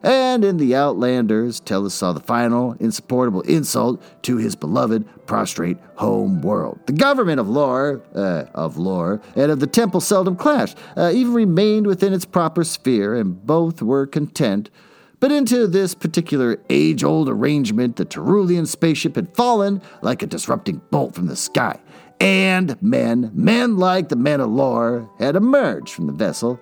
[0.01, 6.41] And in the Outlanders, Tellus saw the final, insupportable insult to his beloved, prostrate home
[6.41, 6.79] world.
[6.85, 11.33] The government of Lore, uh, of Lore, and of the temple seldom clashed, uh, even
[11.33, 14.69] remained within its proper sphere, and both were content.
[15.19, 20.81] But into this particular age old arrangement, the Terulian spaceship had fallen like a disrupting
[20.91, 21.79] bolt from the sky.
[22.21, 26.59] And men, men like the men of Lore, had emerged from the vessel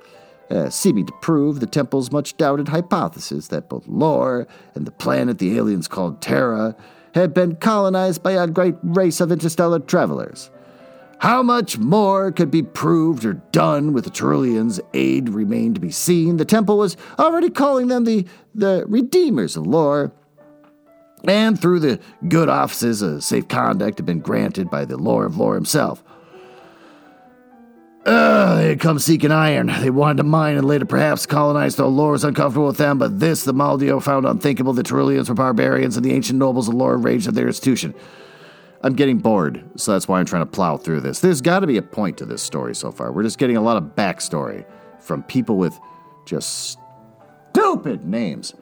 [0.50, 5.39] uh, seeming to prove the temple's much doubted hypothesis that both Lore and the planet
[5.39, 6.76] the aliens called Terra
[7.13, 10.50] had been colonized by a great race of interstellar travelers.
[11.19, 15.91] How much more could be proved or done with the Terulians' aid remained to be
[15.91, 16.38] seen.
[16.38, 20.12] The temple was already calling them the, the Redeemers of Lore.
[21.23, 25.38] And through the good offices, a safe conduct had been granted by the Lord of
[25.38, 26.03] Lore himself.
[28.06, 29.67] They had come seeking iron.
[29.67, 32.97] They wanted to mine and later perhaps colonize, though Lore was uncomfortable with them.
[32.97, 34.73] But this the Maldia found unthinkable.
[34.73, 37.93] The Terulians were barbarians, and the ancient nobles of Lore raged at their institution.
[38.81, 41.19] I'm getting bored, so that's why I'm trying to plow through this.
[41.19, 43.11] There's got to be a point to this story so far.
[43.11, 44.65] We're just getting a lot of backstory
[44.99, 45.77] from people with
[46.25, 46.77] just
[47.51, 48.53] stupid names.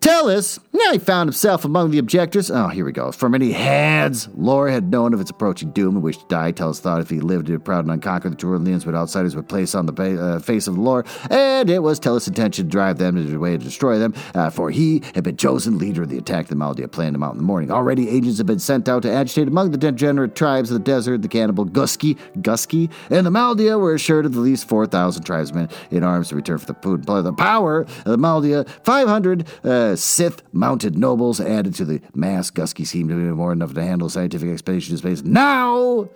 [0.00, 2.52] Tellus, now he found himself among the objectors.
[2.52, 3.10] Oh, here we go.
[3.10, 6.52] For many heads, Lore had known of its approaching doom and wished to die.
[6.52, 9.74] Tellus thought if he lived to proud and unconquered, the Terulians would outsiders would place
[9.74, 12.98] on the ba- uh, face of the Lore, and it was Tellus' intention to drive
[12.98, 16.10] them into the way to destroy them, uh, for he had been chosen leader of
[16.10, 17.72] the attack the Maldia planned him out in the morning.
[17.72, 21.22] Already agents had been sent out to agitate among the degenerate tribes of the desert,
[21.22, 26.04] the cannibal Gusky, Gusky, and the Maldia were assured of at least 4,000 tribesmen in
[26.04, 27.24] arms to return for the food and blood.
[27.24, 32.50] The power of the Maldia, 500 uh, Sith mounted nobles added to the mass.
[32.50, 35.22] Gusky seemed to be more than enough to handle scientific expedition to space.
[35.22, 36.08] Now,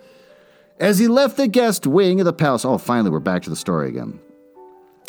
[0.79, 3.55] as he left the guest wing of the palace, oh, finally, we're back to the
[3.55, 4.19] story again.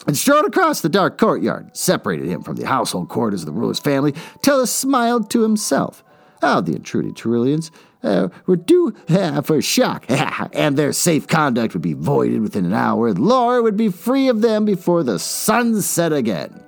[0.07, 3.79] And strode across the dark courtyard, separated him from the household quarters of the ruler's
[3.79, 6.05] family, Tellus smiled to himself.
[6.43, 7.71] How the intruding Terulians
[8.03, 12.75] uh, were due uh, for shock, and their safe conduct would be voided within an
[12.75, 13.09] hour.
[13.09, 16.64] and Laura would be free of them before the sun set again.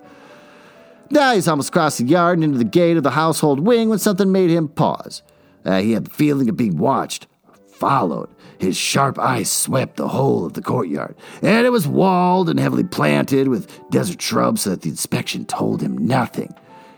[1.10, 3.98] Now he's almost crossed the yard and into the gate of the household wing when
[3.98, 5.22] something made him pause.
[5.64, 7.26] Uh, he had the feeling of being watched,
[7.72, 8.28] followed.
[8.58, 12.84] His sharp eyes swept the whole of the courtyard, and it was walled and heavily
[12.84, 16.54] planted with desert shrubs so that the inspection told him nothing.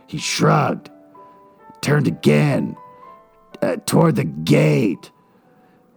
[0.07, 0.91] He shrugged,
[1.81, 2.77] turned again
[3.61, 5.11] uh, toward the gate.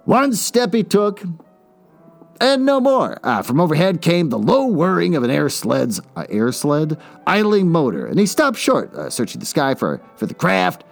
[0.05, 1.21] One step he took,
[2.41, 3.17] and no more.
[3.23, 7.69] Ah, from overhead came the low whirring of an air sled's uh, air sled idling
[7.69, 10.83] motor, and he stopped short, uh, searching the sky for for the craft.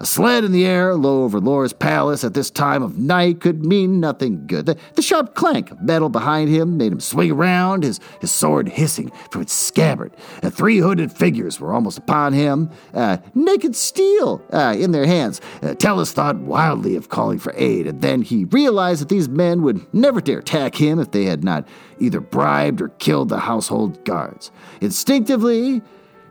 [0.00, 3.64] A sled in the air, low over Laura's palace at this time of night, could
[3.64, 4.66] mean nothing good.
[4.66, 8.68] The, the sharp clank of metal behind him made him swing around, his, his sword
[8.68, 10.14] hissing from its scabbard.
[10.40, 15.40] And three hooded figures were almost upon him, uh, naked steel uh, in their hands.
[15.62, 19.62] Uh, Tellus thought wildly of calling for aid, and then he realized that these men
[19.62, 21.66] would never dare attack him if they had not
[21.98, 24.52] either bribed or killed the household guards.
[24.80, 25.82] Instinctively,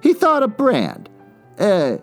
[0.01, 1.10] he thought of Brand.
[1.60, 1.97] Uh,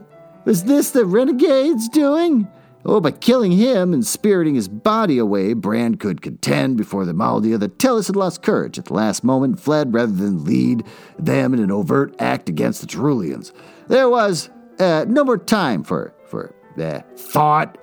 [0.44, 2.48] was this the renegade's doing?
[2.86, 7.58] Oh, by killing him and spiriting his body away, Brand could contend before the Maldia
[7.58, 10.84] that Tellus had lost courage at the last moment fled rather than lead
[11.18, 13.52] them in an overt act against the Terulians.
[13.88, 17.78] There was uh, no more time for, for uh, thought,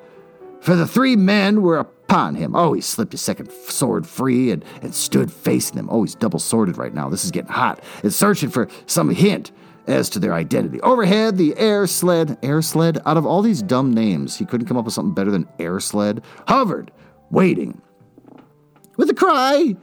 [0.60, 2.56] for the three men were upon him.
[2.56, 5.90] Oh, he slipped his second sword free and, and stood facing them.
[5.90, 7.10] Oh, he's double sworded right now.
[7.10, 7.84] This is getting hot.
[8.04, 9.52] And searching for some hint
[9.88, 10.80] as to their identity.
[10.82, 14.78] Overhead, the air sled, air sled, out of all these dumb names, he couldn't come
[14.78, 16.92] up with something better than air sled, hovered,
[17.30, 17.82] waiting.
[18.98, 19.76] With a cry,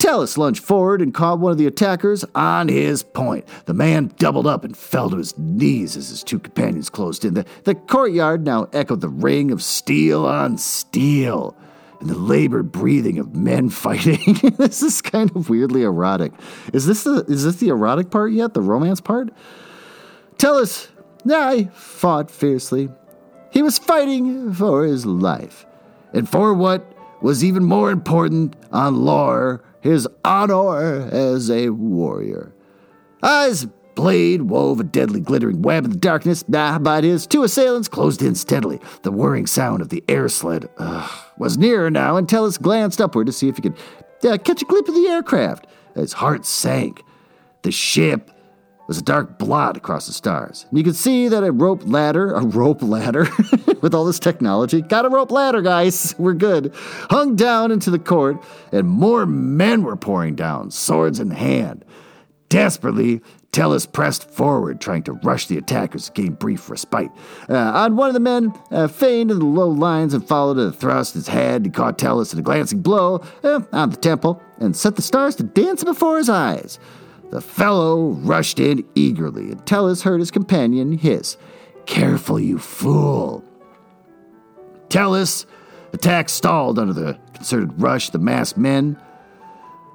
[0.00, 3.46] Tellus lunged forward and caught one of the attackers on his point.
[3.66, 7.34] The man doubled up and fell to his knees as his two companions closed in.
[7.34, 11.54] The, the courtyard now echoed the ring of steel on steel
[12.00, 14.34] and the labored breathing of men fighting.
[14.58, 16.32] this is kind of weirdly erotic.
[16.72, 18.54] Is this the is this the erotic part yet?
[18.54, 19.30] The romance part?
[20.38, 20.88] Tell us.
[21.30, 22.88] I fought fiercely.
[23.50, 25.66] He was fighting for his life,
[26.14, 26.90] and for what
[27.20, 32.54] was even more important on Lore, his honor as a warrior.
[33.22, 36.42] Eyes blade wove a deadly glittering web in the darkness.
[36.54, 38.80] Ah, but his two assailants closed in steadily.
[39.02, 41.10] The whirring sound of the air sled ugh,
[41.40, 43.78] was nearer now, and Tellus glanced upward to see if he could
[44.22, 45.66] uh, catch a glimpse of the aircraft.
[45.94, 47.02] His heart sank.
[47.62, 48.30] The ship
[48.86, 50.66] was a dark blot across the stars.
[50.68, 53.26] And you could see that a rope ladder, a rope ladder,
[53.80, 56.74] with all this technology, got a rope ladder, guys, we're good,
[57.08, 58.36] hung down into the court,
[58.70, 61.86] and more men were pouring down, swords in hand.
[62.50, 63.22] Desperately,
[63.52, 67.10] Tellus pressed forward, trying to rush the attackers to gain brief respite.
[67.48, 70.72] Uh, on one of the men, uh, feigned in the low lines and followed a
[70.72, 71.64] thrust his head.
[71.64, 75.36] He caught Tellus in a glancing blow uh, on the temple and set the stars
[75.36, 76.80] to dance before his eyes.
[77.30, 81.36] The fellow rushed in eagerly, and Tellus heard his companion hiss,
[81.86, 83.44] Careful, you fool!
[84.88, 85.46] Tellus'
[85.92, 89.00] attack stalled under the concerted rush of the masked men,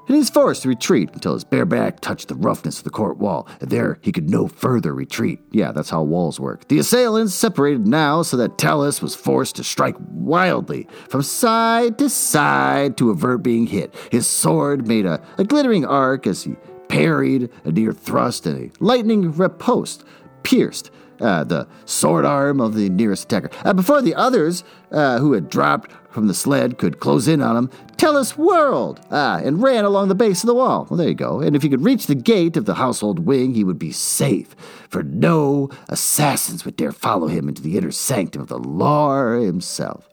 [0.08, 2.90] and he was forced to retreat until his bare back touched the roughness of the
[2.90, 5.40] court wall, and there he could no further retreat.
[5.52, 6.68] Yeah, that's how walls work.
[6.68, 12.10] The assailants separated now so that Tellus was forced to strike wildly from side to
[12.10, 13.94] side to avert being hit.
[14.12, 16.56] His sword made a, a glittering arc as he
[16.88, 20.04] parried a near thrust, and a lightning riposte
[20.44, 23.50] pierced uh, the sword arm of the nearest attacker.
[23.64, 27.58] Uh, before the others, uh, who had dropped from the sled, could close in on
[27.58, 30.88] him, Tellus whirled Ah, and ran along the base of the wall.
[30.90, 31.42] Well, there you go.
[31.42, 34.56] And if he could reach the gate of the household wing, he would be safe,
[34.90, 40.08] for no assassins would dare follow him into the inner sanctum of the Lord himself.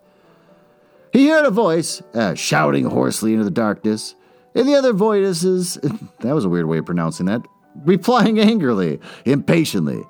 [1.12, 4.16] He heard a voice uh, shouting hoarsely into the darkness,
[4.57, 5.74] and the other voices,
[6.20, 7.46] that was a weird way of pronouncing that,
[7.76, 10.03] replying angrily, impatiently.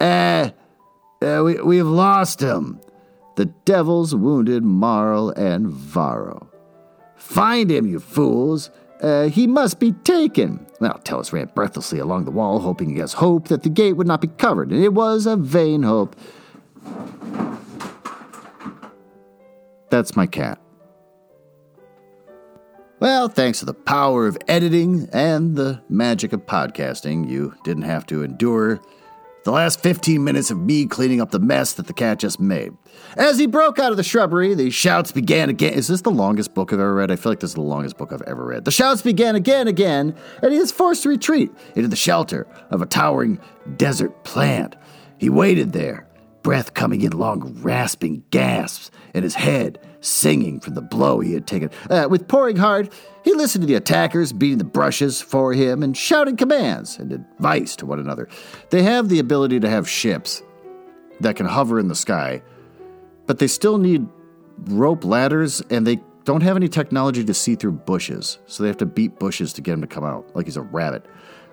[0.00, 0.50] Eh,
[1.20, 2.80] uh, we, we've lost him.
[3.42, 6.48] The devils wounded Marl and Varro.
[7.16, 8.70] Find him, you fools.
[9.00, 10.64] Uh, he must be taken.
[10.78, 14.20] Well, Tellus ran breathlessly along the wall, hoping against hope that the gate would not
[14.20, 16.14] be covered, and it was a vain hope.
[19.90, 20.60] That's my cat.
[23.00, 28.06] Well, thanks to the power of editing and the magic of podcasting, you didn't have
[28.06, 28.80] to endure
[29.42, 32.72] the last 15 minutes of me cleaning up the mess that the cat just made.
[33.16, 35.74] As he broke out of the shrubbery, the shouts began again.
[35.74, 37.10] Is this the longest book I've ever read?
[37.10, 38.64] I feel like this is the longest book I've ever read.
[38.64, 42.82] The shouts began again, again, and he is forced to retreat into the shelter of
[42.82, 43.38] a towering
[43.76, 44.76] desert plant.
[45.18, 46.06] He waited there,
[46.42, 51.46] breath coming in long, rasping gasps, and his head singing from the blow he had
[51.46, 51.70] taken.
[51.88, 52.92] Uh, with pouring heart,
[53.24, 57.76] he listened to the attackers beating the brushes for him and shouting commands and advice
[57.76, 58.28] to one another.
[58.70, 60.42] They have the ability to have ships
[61.20, 62.42] that can hover in the sky,
[63.32, 64.06] but they still need
[64.64, 68.76] rope ladders and they don't have any technology to see through bushes, so they have
[68.76, 71.06] to beat bushes to get him to come out, like he's a rabbit.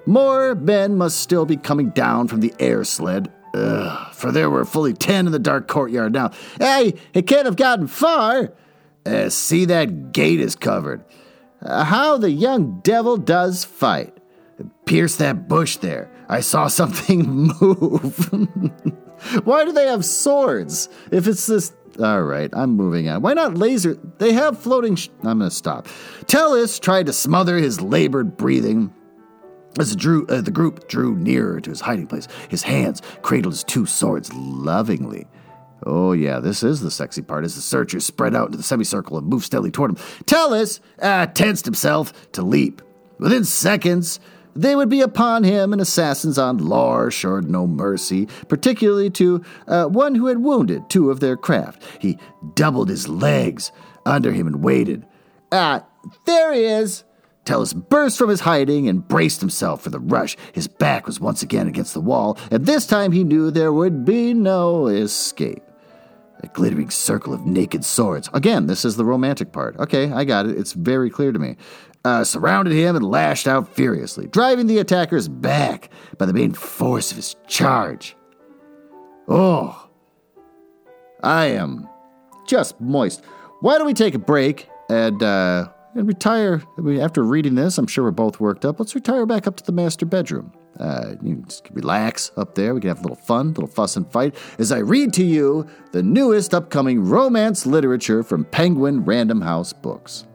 [0.05, 4.65] More men must still be coming down from the air sled, Ugh, for there were
[4.65, 6.31] fully ten in the dark courtyard now.
[6.59, 8.51] Hey, it can't have gotten far.
[9.05, 11.05] Uh, see, that gate is covered.
[11.61, 14.13] Uh, how the young devil does fight.
[14.85, 16.11] Pierce that bush there.
[16.27, 17.25] I saw something
[17.61, 18.97] move.
[19.43, 20.89] Why do they have swords?
[21.11, 21.73] If it's this.
[21.99, 23.21] All right, I'm moving on.
[23.21, 23.95] Why not laser?
[24.19, 24.95] They have floating.
[24.95, 25.87] Sh- I'm going to stop.
[26.25, 28.93] Tellus tried to smother his labored breathing
[29.77, 33.53] as the, drew, uh, the group drew nearer to his hiding place, his hands cradled
[33.53, 35.27] his two swords lovingly.
[35.85, 39.17] Oh, yeah, this is the sexy part as the searchers spread out into the semicircle
[39.17, 39.97] and moved steadily toward him.
[40.25, 42.81] Tellus uh, tensed himself to leap.
[43.17, 44.19] Within seconds,
[44.61, 49.85] they would be upon him, and assassins on Lar showed no mercy, particularly to uh,
[49.85, 51.83] one who had wounded two of their craft.
[51.99, 52.17] He
[52.55, 53.71] doubled his legs
[54.05, 55.05] under him and waited.
[55.51, 55.85] Ah,
[56.25, 57.03] there he is,
[57.49, 60.37] Tellus burst from his hiding and braced himself for the rush.
[60.53, 64.05] His back was once again against the wall, and this time he knew there would
[64.05, 65.63] be no escape.
[66.41, 68.29] A glittering circle of naked swords.
[68.33, 69.75] Again, this is the romantic part.
[69.77, 70.57] Okay, I got it.
[70.57, 71.57] It's very clear to me.
[72.05, 77.11] Uh, surrounded him and lashed out furiously, driving the attackers back by the main force
[77.11, 78.15] of his charge.
[79.27, 79.89] Oh,
[81.21, 81.89] I am
[82.47, 83.21] just moist.
[83.59, 86.61] Why don't we take a break and uh, and retire.
[86.77, 88.79] I mean, after reading this, I'm sure we're both worked up.
[88.79, 90.53] Let's retire back up to the master bedroom.
[90.79, 92.73] Uh, you can just relax up there.
[92.73, 95.23] We can have a little fun, a little fuss and fight as I read to
[95.23, 100.25] you the newest upcoming romance literature from Penguin Random House Books.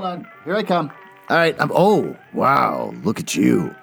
[0.00, 0.26] Hold on.
[0.44, 0.90] Here I come.
[1.28, 1.56] All right.
[1.58, 2.94] I'm, oh, wow.
[3.02, 3.74] Look at you.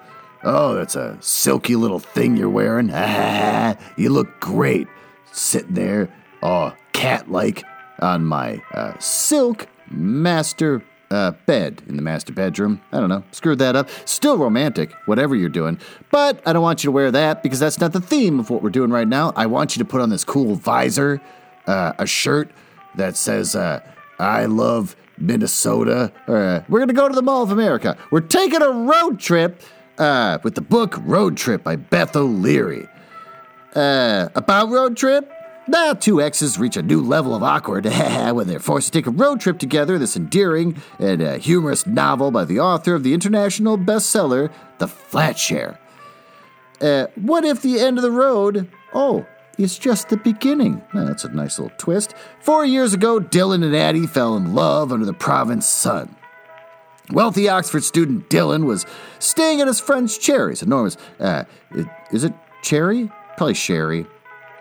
[0.44, 2.90] Oh, that's a silky little thing you're wearing.
[3.96, 4.88] You look great.
[5.32, 6.08] Sitting there,
[6.42, 7.64] oh, cat like,
[8.00, 12.80] on my uh, silk master uh, bed in the master bedroom.
[12.92, 13.24] I don't know.
[13.32, 13.88] Screwed that up.
[14.04, 15.78] Still romantic, whatever you're doing.
[16.10, 18.62] But I don't want you to wear that because that's not the theme of what
[18.62, 19.32] we're doing right now.
[19.36, 21.20] I want you to put on this cool visor,
[21.66, 22.50] uh, a shirt
[22.96, 23.80] that says, uh,
[24.18, 26.12] I love Minnesota.
[26.26, 27.96] Uh, we're going to go to the Mall of America.
[28.10, 29.62] We're taking a road trip
[29.98, 32.88] uh, with the book Road Trip by Beth O'Leary.
[33.74, 35.30] Uh, about road trip?
[35.66, 37.84] Now, two exes reach a new level of awkward
[38.32, 39.98] when they're forced to take a road trip together.
[39.98, 45.76] This endearing and uh, humorous novel by the author of the international bestseller, The Flatshare.
[46.80, 49.26] Uh, what if the end of the road, oh,
[49.58, 50.82] is just the beginning?
[50.94, 52.14] That's a nice little twist.
[52.40, 56.14] Four years ago, Dylan and Addie fell in love under the Provence sun.
[57.10, 58.86] Wealthy Oxford student Dylan was
[59.18, 60.96] staying at his friend's Cherry's, enormous.
[61.18, 61.44] Uh,
[62.12, 63.10] is it Cherry?
[63.36, 64.06] Probably Sherry.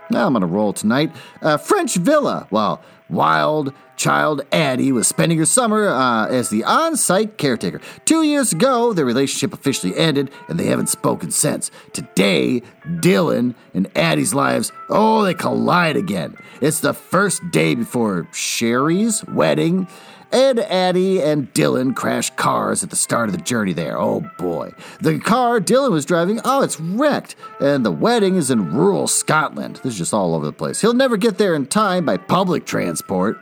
[0.09, 1.13] Now I'm on a roll tonight.
[1.41, 6.95] Uh, French Villa, while wild child Addie was spending her summer uh, as the on
[6.95, 7.81] site caretaker.
[8.05, 11.71] Two years ago, their relationship officially ended, and they haven't spoken since.
[11.93, 16.37] Today, Dylan and Addie's lives, oh, they collide again.
[16.61, 19.87] It's the first day before Sherry's wedding.
[20.31, 23.97] Ed, Addie, and Dylan crash cars at the start of the journey there.
[23.97, 24.73] Oh boy.
[25.01, 27.35] The car Dylan was driving, oh, it's wrecked.
[27.59, 29.77] And the wedding is in rural Scotland.
[29.77, 30.81] This is just all over the place.
[30.81, 33.37] He'll never get there in time by public transport.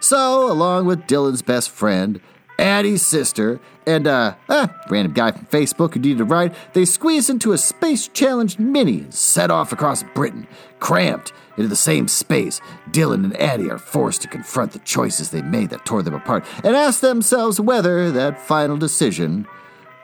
[0.00, 2.20] So, along with Dylan's best friend,
[2.60, 7.30] Addie's sister, and uh, ah, random guy from Facebook who needed a ride, they squeeze
[7.30, 10.46] into a space challenged mini and set off across Britain.
[10.78, 15.42] Cramped into the same space, Dylan and Addie are forced to confront the choices they
[15.42, 19.46] made that tore them apart and ask themselves whether that final decision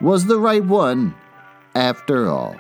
[0.00, 1.14] was the right one
[1.74, 2.56] after all.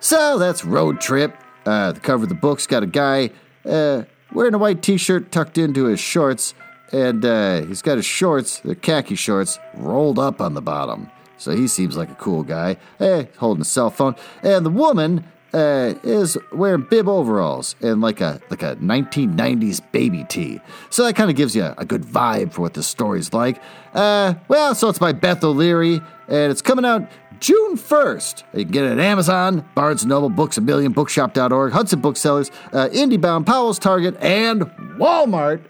[0.00, 1.36] So that's Road Trip.
[1.66, 3.30] Uh, the cover of the book's got a guy
[3.64, 6.54] uh, wearing a white t shirt tucked into his shorts,
[6.94, 11.10] and uh, he's got his shorts, the khaki shorts, rolled up on the bottom.
[11.38, 12.76] So he seems like a cool guy.
[13.00, 14.14] Hey, holding a cell phone.
[14.44, 20.24] And the woman uh, is wearing bib overalls and like a like a 1990s baby
[20.28, 20.60] tee.
[20.90, 23.60] So that kind of gives you a, a, good vibe for what the story's like.
[23.92, 27.08] Uh, well, so it's by Beth O'Leary, and it's coming out
[27.40, 28.44] June 1st.
[28.54, 32.50] You can get it at Amazon, Barnes & Noble, Books A Million, Bookshop.org, Hudson Booksellers,
[32.72, 34.62] uh, IndieBound, Powell's Target, and
[34.96, 35.60] Walmart.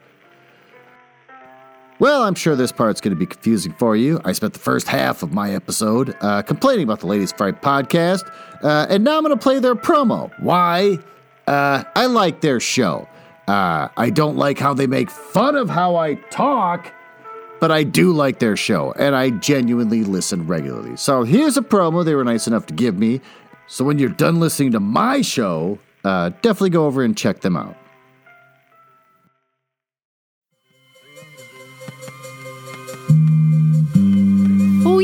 [2.04, 4.20] Well, I'm sure this part's going to be confusing for you.
[4.26, 8.30] I spent the first half of my episode uh, complaining about the Ladies Fright podcast,
[8.62, 10.30] uh, and now I'm going to play their promo.
[10.38, 10.98] Why?
[11.46, 13.08] Uh, I like their show.
[13.48, 16.92] Uh, I don't like how they make fun of how I talk,
[17.58, 20.98] but I do like their show, and I genuinely listen regularly.
[20.98, 23.22] So here's a promo they were nice enough to give me.
[23.66, 27.56] So when you're done listening to my show, uh, definitely go over and check them
[27.56, 27.78] out.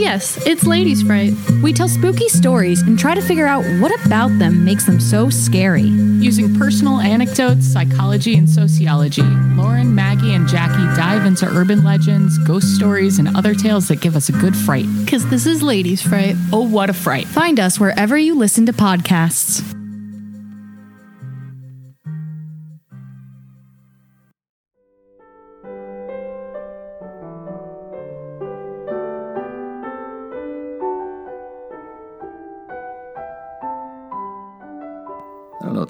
[0.01, 1.35] Yes, it's Ladies Fright.
[1.63, 5.29] We tell spooky stories and try to figure out what about them makes them so
[5.29, 5.83] scary.
[5.83, 12.75] Using personal anecdotes, psychology, and sociology, Lauren, Maggie, and Jackie dive into urban legends, ghost
[12.75, 14.87] stories, and other tales that give us a good fright.
[15.05, 16.35] Because this is Ladies Fright.
[16.53, 17.27] Oh, what a fright.
[17.27, 19.80] Find us wherever you listen to podcasts.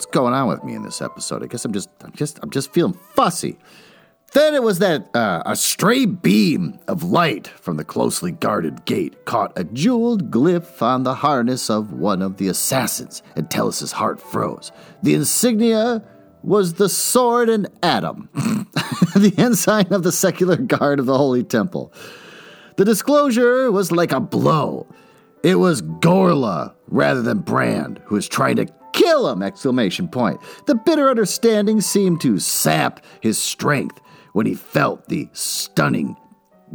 [0.01, 1.43] What's going on with me in this episode.
[1.43, 3.59] I guess I'm just, I'm just, I'm just feeling fussy.
[4.33, 9.27] Then it was that uh, a stray beam of light from the closely guarded gate
[9.27, 14.23] caught a jeweled glyph on the harness of one of the assassins, and Tellus's heart
[14.23, 14.73] froze.
[15.03, 16.03] The insignia
[16.43, 18.31] was the sword and atom,
[19.15, 21.93] the ensign of the secular guard of the Holy Temple.
[22.79, 24.87] The disclosure was like a blow.
[25.43, 29.43] It was Gorla rather than Brand who was trying to kill him!
[29.43, 30.41] Exclamation point.
[30.67, 34.01] The bitter understanding seemed to sap his strength
[34.33, 36.17] when he felt the stunning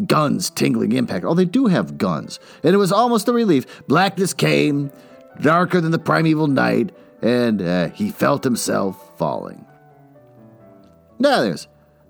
[0.08, 1.26] guns tingling impact.
[1.26, 2.40] Oh, they do have guns.
[2.64, 3.66] And it was almost a relief.
[3.88, 4.92] Blackness came,
[5.42, 9.66] darker than the primeval night, and uh, he felt himself falling.
[11.18, 11.68] Now there's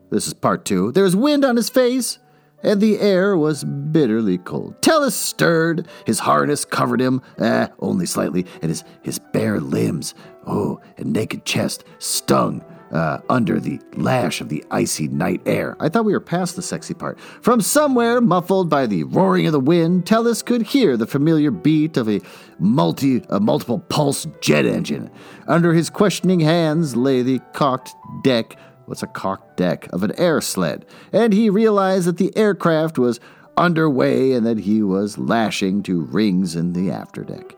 [0.09, 0.91] this is part two.
[0.91, 2.19] There's wind on his face,
[2.65, 4.81] and the air was bitterly cold.
[4.81, 10.15] Tellus stirred, his harness covered him, eh, only slightly, and his, his bare limbs,
[10.47, 15.75] oh, and naked chest stung uh, under the lash of the icy night air.
[15.79, 17.19] I thought we were past the sexy part.
[17.19, 21.97] From somewhere, muffled by the roaring of the wind, Tellus could hear the familiar beat
[21.97, 22.21] of a
[22.59, 25.09] multi, a multiple pulse jet engine.
[25.47, 27.93] Under his questioning hands lay the cocked
[28.23, 28.57] deck.
[28.85, 30.85] What's a cocked deck of an air sled?
[31.11, 33.19] And he realized that the aircraft was
[33.57, 37.55] underway and that he was lashing to rings in the afterdeck.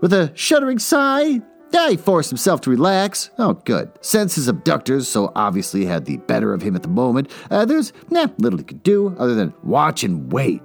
[0.00, 1.40] With a shuddering sigh,
[1.70, 3.30] yeah, he forced himself to relax.
[3.38, 3.90] Oh, good.
[4.00, 7.92] Since his abductors so obviously had the better of him at the moment, uh, there's
[8.10, 10.62] nah, little he could do other than watch and wait.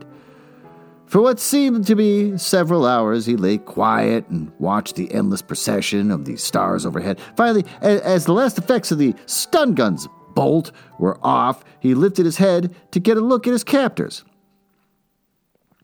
[1.14, 6.10] For what seemed to be several hours, he lay quiet and watched the endless procession
[6.10, 7.20] of the stars overhead.
[7.38, 12.38] Finally, as the last effects of the stun gun's bolt were off, he lifted his
[12.38, 14.24] head to get a look at his captors.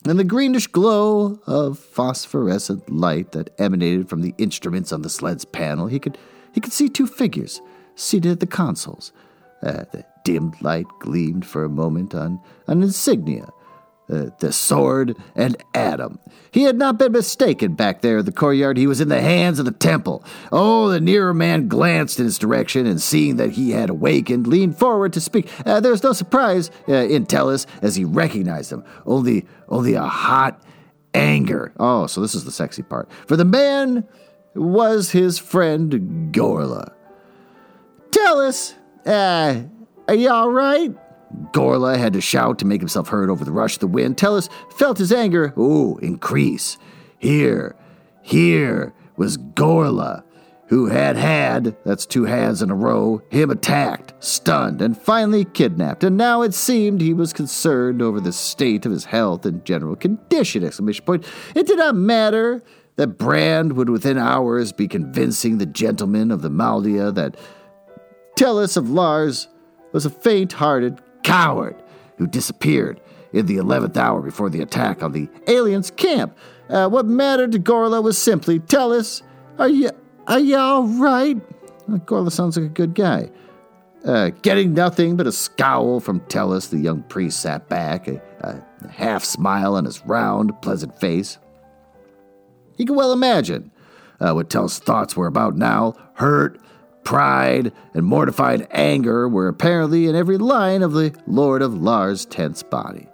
[0.03, 5.45] In the greenish glow of phosphorescent light that emanated from the instruments on the sled's
[5.45, 6.17] panel, he could,
[6.55, 7.61] he could see two figures
[7.93, 9.13] seated at the consoles.
[9.61, 13.47] Uh, the dim light gleamed for a moment on an insignia
[14.09, 16.19] uh, the sword, and atom.
[16.51, 18.77] He had not been mistaken back there in the courtyard.
[18.77, 20.23] He was in the hands of the temple.
[20.51, 24.77] Oh, the nearer man glanced in his direction and, seeing that he had awakened, leaned
[24.77, 25.49] forward to speak.
[25.65, 28.83] Uh, there was no surprise uh, in Tellus as he recognized him.
[29.05, 30.63] Only, only a hot
[31.13, 31.73] anger.
[31.79, 33.09] Oh, so this is the sexy part.
[33.27, 34.07] For the man
[34.55, 36.93] was his friend Gorla.
[38.09, 38.73] Tellus,
[39.05, 39.63] uh,
[40.07, 40.95] are you all right?
[41.51, 44.17] Gorla had to shout to make himself heard over the rush of the wind.
[44.17, 46.77] Tellus felt his anger, ooh, increase.
[47.17, 47.75] Here,
[48.21, 50.23] here was Gorla,
[50.67, 56.03] who had had, that's two hands in a row, him attacked, stunned, and finally kidnapped.
[56.03, 59.95] And now it seemed he was concerned over the state of his health and general
[59.95, 61.25] condition, exclamation point.
[61.55, 62.61] It did not matter
[62.97, 67.35] that Brand would within hours be convincing the gentlemen of the Maldia that
[68.35, 69.47] Tellus of Lars
[69.91, 71.75] was a faint hearted coward
[72.17, 72.99] who disappeared
[73.33, 76.37] in the 11th hour before the attack on the aliens' camp.
[76.69, 79.21] Uh, what mattered to Gorla was simply Tellus,
[79.57, 79.89] are you,
[80.27, 81.37] are you all right?
[81.87, 83.29] Well, Gorla sounds like a good guy.
[84.05, 88.87] Uh, getting nothing but a scowl from Tellus, the young priest sat back, a, a
[88.87, 91.37] half smile on his round, pleasant face.
[92.77, 93.71] He could well imagine
[94.21, 96.61] uh, what Tellus' thoughts were about now hurt,
[97.03, 102.61] Pride and mortified anger were apparently in every line of the Lord of Lars' tense
[102.63, 103.07] body.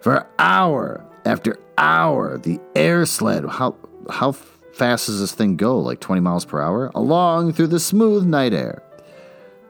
[0.00, 3.76] For hour after hour, the air sled, how,
[4.10, 5.78] how fast does this thing go?
[5.78, 6.90] Like 20 miles per hour?
[6.94, 8.82] Along through the smooth night air.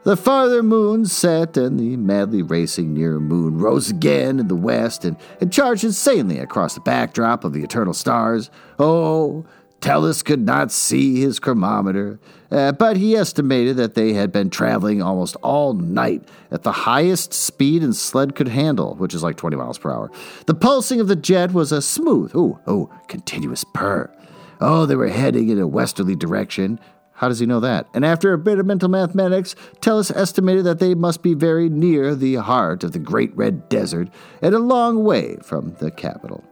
[0.03, 5.03] The farther moon set and the madly racing near moon rose again in the west
[5.03, 8.49] and, and charged insanely across the backdrop of the eternal stars.
[8.79, 9.45] Oh,
[9.81, 12.19] Tellus could not see his chronometer,
[12.51, 17.33] uh, but he estimated that they had been traveling almost all night at the highest
[17.33, 20.11] speed and sled could handle, which is like 20 miles per hour.
[20.47, 24.13] The pulsing of the jet was a smooth, oh, oh, continuous purr.
[24.59, 26.79] Oh, they were heading in a westerly direction.
[27.13, 27.87] How does he know that?
[27.93, 32.15] And after a bit of mental mathematics, Tellus estimated that they must be very near
[32.15, 34.09] the heart of the great red desert
[34.41, 36.43] and a long way from the capital.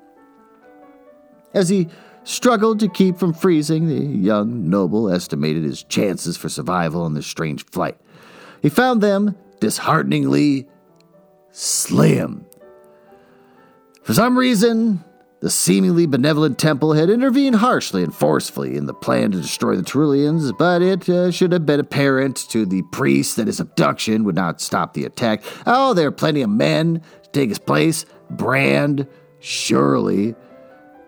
[1.53, 1.87] As he
[2.27, 7.25] struggled to keep from freezing, the young noble estimated his chances for survival on this
[7.25, 7.97] strange flight.
[8.61, 10.67] He found them dishearteningly
[11.51, 12.45] slim.
[14.03, 15.03] For some reason,
[15.39, 19.83] the seemingly benevolent temple had intervened harshly and forcefully in the plan to destroy the
[19.83, 24.35] Terulians, but it uh, should have been apparent to the priest that his abduction would
[24.35, 25.43] not stop the attack.
[25.65, 28.05] Oh, there are plenty of men to take his place.
[28.29, 29.07] Brand,
[29.39, 30.35] surely.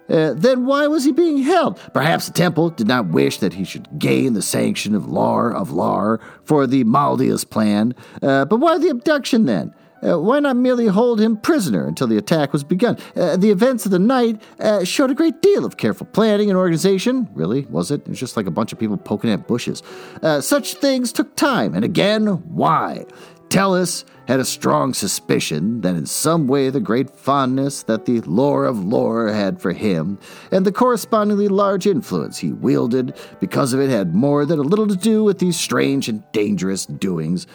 [0.10, 1.80] Uh, then why was he being held?
[1.94, 5.72] Perhaps the temple did not wish that he should gain the sanction of Lar of
[5.72, 7.94] Lar for the Maldia's plan.
[8.22, 9.74] Uh, but why the abduction then?
[10.02, 12.98] Uh, why not merely hold him prisoner until the attack was begun?
[13.16, 16.58] Uh, the events of the night uh, showed a great deal of careful planning and
[16.58, 17.28] organization.
[17.34, 17.66] Really?
[17.66, 18.02] Was it?
[18.02, 19.84] It was just like a bunch of people poking at bushes.
[20.22, 23.06] Uh, such things took time, and again, why?
[23.50, 28.66] Tellus had a strong suspicion that in some way the great fondness that the lore
[28.66, 30.20] of lore had for him,
[30.52, 34.86] and the correspondingly large influence he wielded because of it, had more than a little
[34.86, 37.48] to do with these strange and dangerous doings.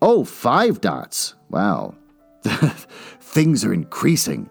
[0.00, 1.34] Oh, five dots.
[1.50, 1.96] Wow.
[2.44, 4.48] Things are increasing.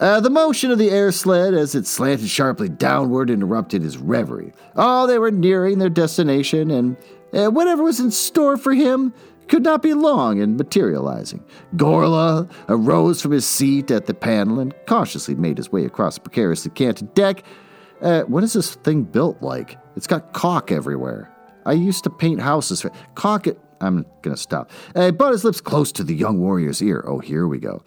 [0.00, 4.54] Uh, the motion of the air sled as it slanted sharply downward interrupted his reverie.
[4.74, 6.96] Oh, they were nearing their destination, and
[7.34, 9.12] uh, whatever was in store for him
[9.48, 11.44] could not be long in materializing.
[11.76, 16.20] Gorla arose from his seat at the panel and cautiously made his way across the
[16.20, 17.42] precariously canted deck.
[18.00, 19.76] Uh, what is this thing built like?
[19.96, 21.32] It's got caulk everywhere.
[21.66, 22.92] I used to paint houses for
[23.46, 23.58] it.
[23.80, 24.70] I'm gonna stop.
[24.94, 27.04] Uh, brought his lips close to the young warrior's ear.
[27.06, 27.82] Oh, here we go.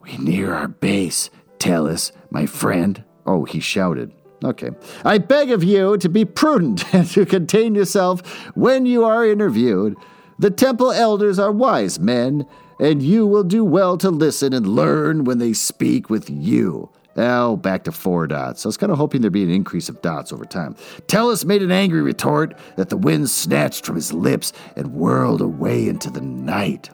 [0.00, 1.30] We near our base.
[1.58, 3.04] Tellus, my friend.
[3.24, 4.12] Oh, he shouted.
[4.42, 4.70] Okay.
[5.04, 8.20] I beg of you to be prudent and to contain yourself
[8.56, 9.96] when you are interviewed.
[10.42, 12.48] The temple elders are wise men,
[12.80, 16.90] and you will do well to listen and learn when they speak with you.
[17.14, 18.66] Now, back to four dots.
[18.66, 20.74] I was kind of hoping there'd be an increase of dots over time.
[21.06, 25.88] Tellus made an angry retort that the wind snatched from his lips and whirled away
[25.88, 26.90] into the night.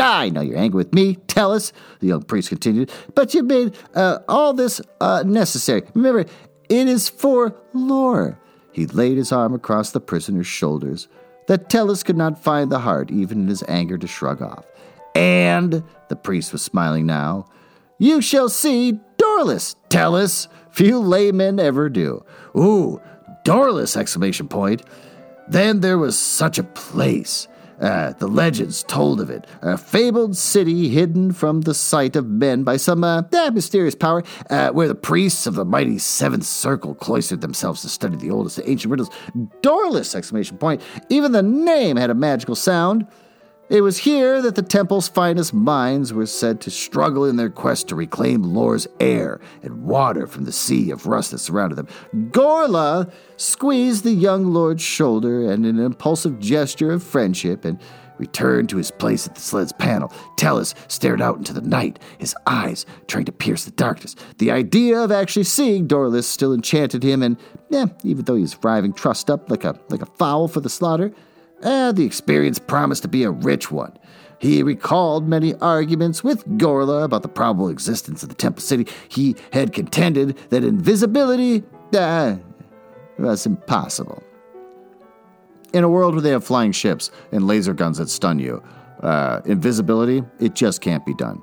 [0.00, 4.20] I know you're angry with me, Tellus, the young priest continued, but you made uh,
[4.26, 5.82] all this uh, necessary.
[5.92, 8.40] Remember, it is for lore.
[8.72, 11.06] He laid his arm across the prisoner's shoulders
[11.50, 14.64] that Tellus could not find the heart, even in his anger, to shrug off.
[15.16, 17.46] And, the priest was smiling now,
[17.98, 20.46] you shall see Dorlus, Tellus.
[20.70, 22.24] Few laymen ever do.
[22.56, 23.00] Ooh,
[23.44, 23.96] Dorlus!
[23.96, 24.82] Exclamation point.
[25.48, 27.48] Then there was such a place.
[27.80, 32.62] Uh, the legends told of it, a fabled city hidden from the sight of men
[32.62, 33.22] by some uh,
[33.52, 38.16] mysterious power, uh, where the priests of the mighty Seventh Circle cloistered themselves to study
[38.16, 39.10] the oldest ancient riddles.
[39.62, 40.14] Dorlus!
[40.14, 40.82] Exclamation point.
[41.08, 43.06] Even the name had a magical sound.
[43.70, 47.86] It was here that the temple's finest minds were said to struggle in their quest
[47.88, 51.86] to reclaim Lore's air and water from the sea of rust that surrounded them.
[52.32, 57.78] Gorla squeezed the young lord's shoulder in an impulsive gesture of friendship, and
[58.18, 60.12] returned to his place at the sled's panel.
[60.36, 64.16] Tellus stared out into the night, his eyes trying to pierce the darkness.
[64.38, 67.36] The idea of actually seeing Dorlus still enchanted him, and
[67.70, 70.68] yeah, even though he was driving trussed up like a like a fowl for the
[70.68, 71.12] slaughter,
[71.62, 73.96] uh, the experience promised to be a rich one.
[74.38, 78.86] He recalled many arguments with Gorla about the probable existence of the Temple City.
[79.08, 81.62] He had contended that invisibility
[81.94, 82.36] uh,
[83.18, 84.22] was impossible.
[85.74, 88.62] In a world where they have flying ships and laser guns that stun you,
[89.02, 91.42] uh, invisibility, it just can't be done.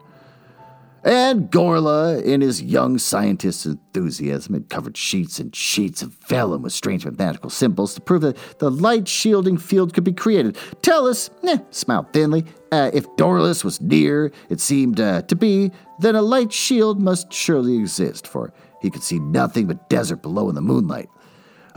[1.08, 6.74] And Gorla, in his young scientist enthusiasm, had covered sheets and sheets of vellum with
[6.74, 10.58] strange mathematical symbols to prove that the light shielding field could be created.
[10.82, 12.44] Tellus eh, smiled thinly.
[12.74, 17.32] Uh, if Dorlus was near, it seemed uh, to be, then a light shield must
[17.32, 18.52] surely exist, for
[18.82, 21.08] he could see nothing but desert below in the moonlight.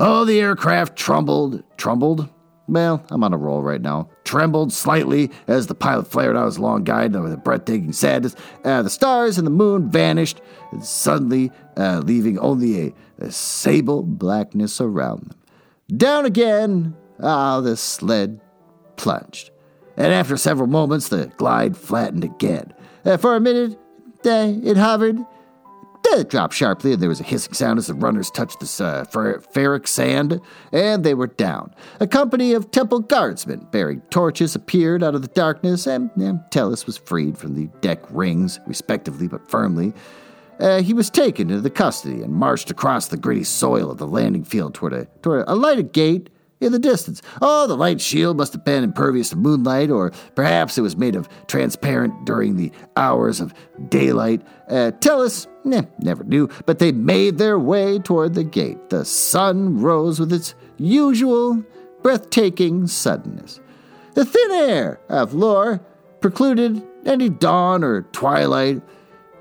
[0.01, 2.28] Oh, the aircraft trembled, trembled,
[2.71, 4.09] well, I'm on a roll right now.
[4.25, 8.37] Trembled slightly as the pilot flared out his long guide with a breathtaking sadness.
[8.64, 10.41] Uh, the stars and the moon vanished,
[10.81, 15.39] suddenly uh, leaving only a, a, sable blackness around them.
[15.97, 18.41] Down again, ah, the sled
[18.97, 19.51] plunged.
[19.97, 22.73] And after several moments, the glide flattened again.
[23.05, 23.79] Uh, for a minute,
[24.25, 25.18] uh, it hovered
[26.05, 29.05] it dropped sharply, and there was a hissing sound as the runners touched the uh,
[29.05, 30.40] fer- ferric sand,
[30.72, 31.74] and they were down.
[32.01, 36.86] A company of temple guardsmen bearing torches appeared out of the darkness, and, and Tellus
[36.86, 39.92] was freed from the deck rings, respectively but firmly.
[40.59, 44.07] Uh, he was taken into the custody and marched across the gritty soil of the
[44.07, 46.28] landing field toward a, toward a lighted gate
[46.61, 47.22] in the distance.
[47.40, 51.16] Oh, the light shield must have been impervious to moonlight, or perhaps it was made
[51.16, 53.54] of transparent during the hours of
[53.88, 54.42] daylight.
[54.68, 58.90] Uh, Tellus, eh, never knew, but they made their way toward the gate.
[58.90, 61.64] The sun rose with its usual
[62.02, 63.61] breathtaking suddenness.
[64.14, 65.80] The thin air of Lore
[66.20, 68.82] precluded any dawn or twilight,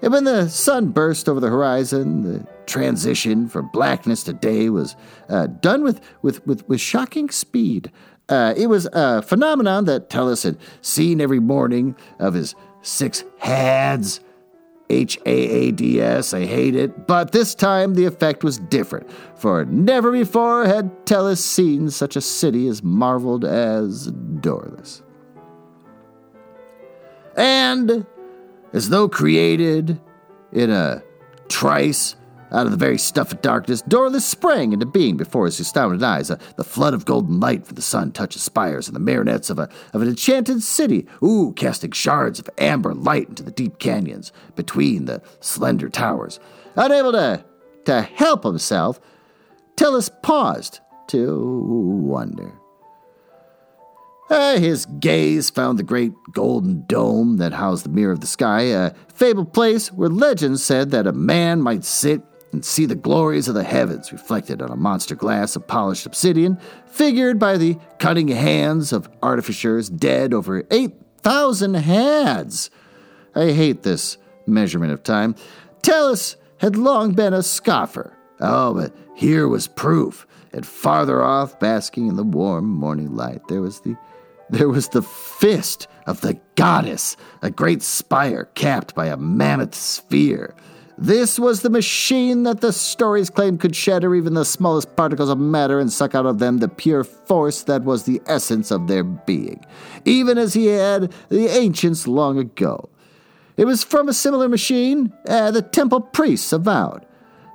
[0.01, 4.95] and when the sun burst over the horizon, the transition from blackness to day was
[5.29, 7.91] uh, done with, with, with, with shocking speed.
[8.29, 14.19] Uh, it was a phenomenon that Tellus had seen every morning of his six hads.
[14.91, 17.05] H A A D S, I hate it.
[17.05, 22.21] But this time the effect was different, for never before had Tellus seen such a
[22.21, 25.03] city as marveled as Dorlus.
[27.37, 28.07] And,
[28.73, 29.99] as though created
[30.51, 31.03] in a
[31.47, 32.15] trice
[32.51, 36.31] out of the very stuff of darkness, Dorlus sprang into being before his astounded eyes.
[36.31, 39.59] Uh, the flood of golden light from the sun touched spires and the marionettes of,
[39.59, 44.31] a, of an enchanted city, ooh, casting shards of amber light into the deep canyons
[44.55, 46.39] between the slender towers.
[46.75, 47.45] Unable to,
[47.85, 48.99] to help himself,
[49.75, 52.58] Tellus paused to wonder.
[54.29, 58.61] Uh, his gaze found the great golden dome that housed the mirror of the sky,
[58.61, 62.21] a fabled place where legends said that a man might sit
[62.51, 66.57] and see the glories of the heavens reflected on a monster glass of polished obsidian,
[66.85, 72.69] figured by the cunning hands of artificers dead over 8,000 hads.
[73.35, 75.35] I hate this measurement of time.
[75.81, 82.07] Tellus had long been a scoffer Oh, but here was proof, and farther off, basking
[82.07, 83.97] in the warm morning light, there was the
[84.49, 90.55] there was the fist of the goddess, a great spire capped by a mammoth sphere.
[90.97, 95.37] This was the machine that the stories claimed could shatter even the smallest particles of
[95.37, 99.05] matter and suck out of them the pure force that was the essence of their
[99.05, 99.65] being,
[100.03, 102.89] even as he had the ancients long ago.
[103.55, 107.05] It was from a similar machine uh, the temple priests avowed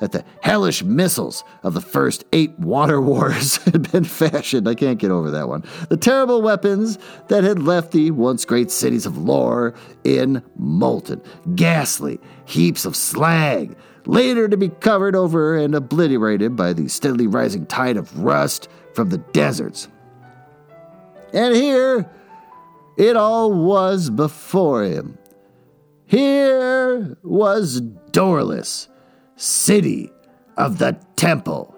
[0.05, 4.69] that the hellish missiles of the first eight water wars had been fashioned.
[4.69, 5.65] I can't get over that one.
[5.89, 6.99] The terrible weapons
[7.29, 9.73] that had left the once great cities of lore
[10.05, 11.23] in molten,
[11.55, 17.65] ghastly heaps of slag, later to be covered over and obliterated by the steadily rising
[17.65, 19.89] tide of rust from the deserts.
[21.33, 22.11] And here
[22.99, 25.17] it all was before him.
[26.05, 28.89] Here was Dorlus
[29.37, 30.11] city
[30.57, 31.75] of the temple.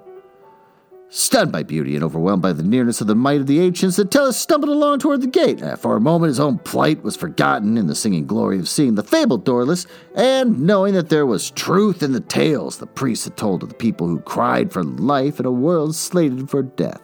[1.09, 4.37] Stunned by beauty and overwhelmed by the nearness of the might of the ancients, Attilas
[4.37, 5.63] stumbled along toward the gate.
[5.79, 9.05] For a moment, his own plight was forgotten in the singing glory of seeing the
[9.05, 9.87] fabled Dorlus,
[10.17, 13.77] and knowing that there was truth in the tales the priests had told of the
[13.77, 17.01] people who cried for life in a world slated for death.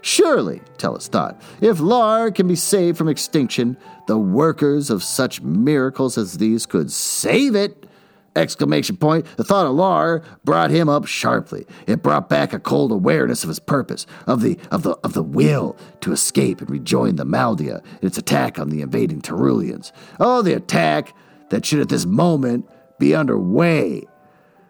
[0.00, 3.76] Surely, Tellus thought, if Lar can be saved from extinction,
[4.08, 7.86] the workers of such miracles as these could save it.
[8.34, 9.26] Exclamation point.
[9.36, 11.66] The thought of Lar brought him up sharply.
[11.86, 15.22] It brought back a cold awareness of his purpose, of the of the of the
[15.22, 19.92] will to escape and rejoin the Maldia in its attack on the invading Terulians.
[20.18, 21.14] Oh, the attack
[21.50, 22.66] that should at this moment
[22.98, 24.04] be underway.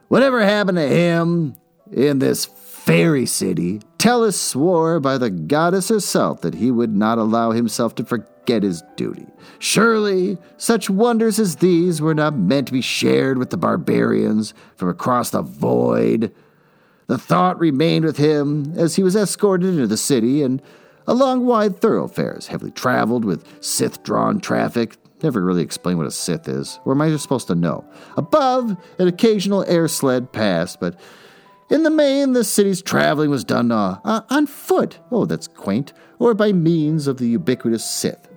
[0.08, 1.54] Whatever happened to him
[1.92, 7.52] in this fairy city, Tellus swore by the goddess herself that he would not allow
[7.52, 9.28] himself to forget his duty.
[9.60, 14.88] Surely, such wonders as these were not meant to be shared with the barbarians from
[14.88, 16.34] across the void.
[17.06, 20.60] The thought remained with him as he was escorted into the city and
[21.06, 24.96] along wide thoroughfares, heavily traveled with Sith drawn traffic.
[25.22, 27.84] Never really explained what a Sith is, or am I just supposed to know?
[28.16, 30.98] Above, an occasional air sled passed, but
[31.70, 34.98] in the main, the city's traveling was done uh, uh, on foot.
[35.10, 35.92] Oh, that's quaint.
[36.18, 38.28] Or by means of the ubiquitous Sith.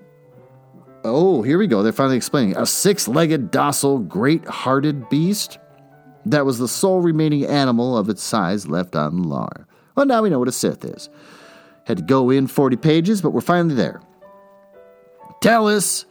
[1.03, 1.83] Oh, here we go.
[1.83, 2.57] They're finally explaining.
[2.57, 5.59] A six legged, docile, great hearted beast?
[6.25, 9.67] That was the sole remaining animal of its size left on Lar.
[9.95, 11.09] Well, now we know what a Sith is.
[11.85, 14.01] Had to go in 40 pages, but we're finally there.
[15.41, 16.05] Tellus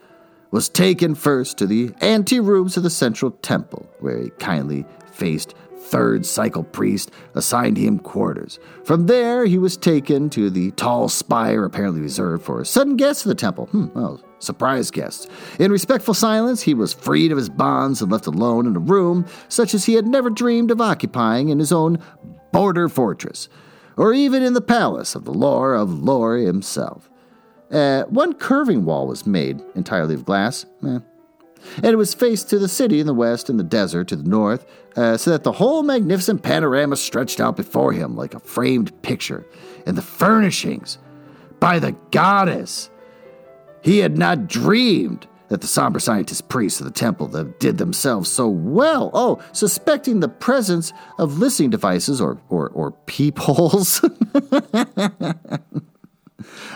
[0.52, 5.54] was taken first to the ante rooms of the central temple, where he kindly faced
[5.84, 8.58] third cycle priest assigned him quarters.
[8.84, 13.28] From there, he was taken to the tall spire apparently reserved for sudden guests of
[13.28, 13.66] the temple.
[13.66, 15.26] Hmm, well, surprise guests.
[15.58, 19.26] In respectful silence, he was freed of his bonds and left alone in a room
[19.48, 21.98] such as he had never dreamed of occupying in his own
[22.52, 23.48] border fortress,
[23.96, 27.10] or even in the palace of the Lord of Lore himself.
[27.70, 30.64] Uh, one curving wall was made entirely of glass.
[30.86, 31.00] Eh,
[31.76, 34.28] and it was faced to the city in the west and the desert to the
[34.28, 39.02] north, uh, so that the whole magnificent panorama stretched out before him like a framed
[39.02, 39.46] picture.
[39.86, 40.98] And the furnishings,
[41.60, 42.90] by the goddess,
[43.82, 48.30] he had not dreamed that the somber scientist priests of the temple that did themselves
[48.30, 49.10] so well.
[49.12, 54.04] Oh, suspecting the presence of listening devices or or, or peepholes.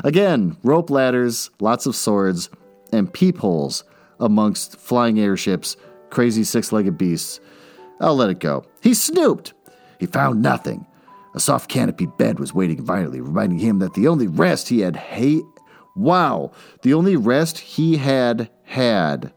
[0.05, 2.51] Again, rope ladders, lots of swords,
[2.93, 3.85] and peepholes
[4.21, 5.77] amongst flying airships,
[6.11, 7.41] crazy six legged beasts.
[8.01, 8.65] I'll let it go.
[8.81, 9.55] He snooped.
[9.99, 10.87] He found nothing.
[11.35, 14.97] A soft canopy bed was waiting vitally, reminding him that the only rest he had
[14.97, 15.43] ha-
[15.95, 16.53] wow,
[16.83, 19.33] the only rest he had had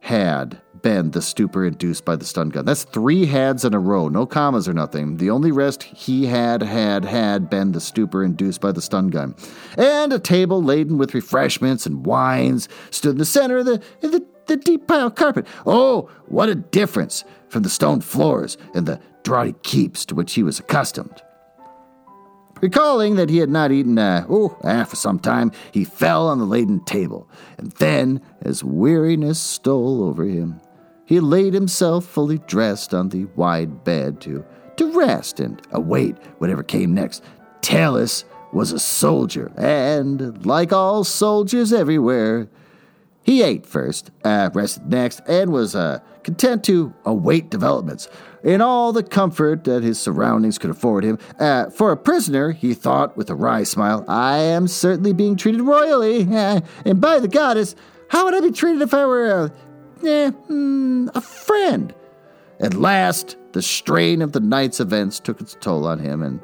[0.00, 2.64] had been the stupor induced by the stun gun.
[2.64, 5.16] That's three hads in a row, no commas or nothing.
[5.16, 9.34] The only rest he had had had been the stupor induced by the stun gun.
[9.76, 14.24] And a table laden with refreshments and wines stood in the center of the, the,
[14.46, 15.46] the deep pile carpet.
[15.66, 20.42] Oh, what a difference from the stone floors and the draughty keeps to which he
[20.42, 21.22] was accustomed.
[22.60, 26.38] Recalling that he had not eaten, uh, oh, ah, for some time, he fell on
[26.38, 30.60] the laden table, and then, as weariness stole over him,
[31.10, 34.44] he laid himself fully dressed on the wide bed to,
[34.76, 37.24] to rest and await whatever came next.
[37.62, 42.48] Tellus was a soldier, and, like all soldiers everywhere,
[43.24, 48.08] he ate first, uh, rested next, and was uh, content to await developments
[48.44, 51.18] in all the comfort that his surroundings could afford him.
[51.40, 55.62] Uh, for a prisoner, he thought with a wry smile, I am certainly being treated
[55.62, 56.22] royally.
[56.32, 57.74] Uh, and by the goddess,
[58.10, 59.52] how would I be treated if I were a,
[60.04, 61.94] eh, mm, a friend?
[62.60, 66.40] At last, the strain of the night's events took its toll on him, and,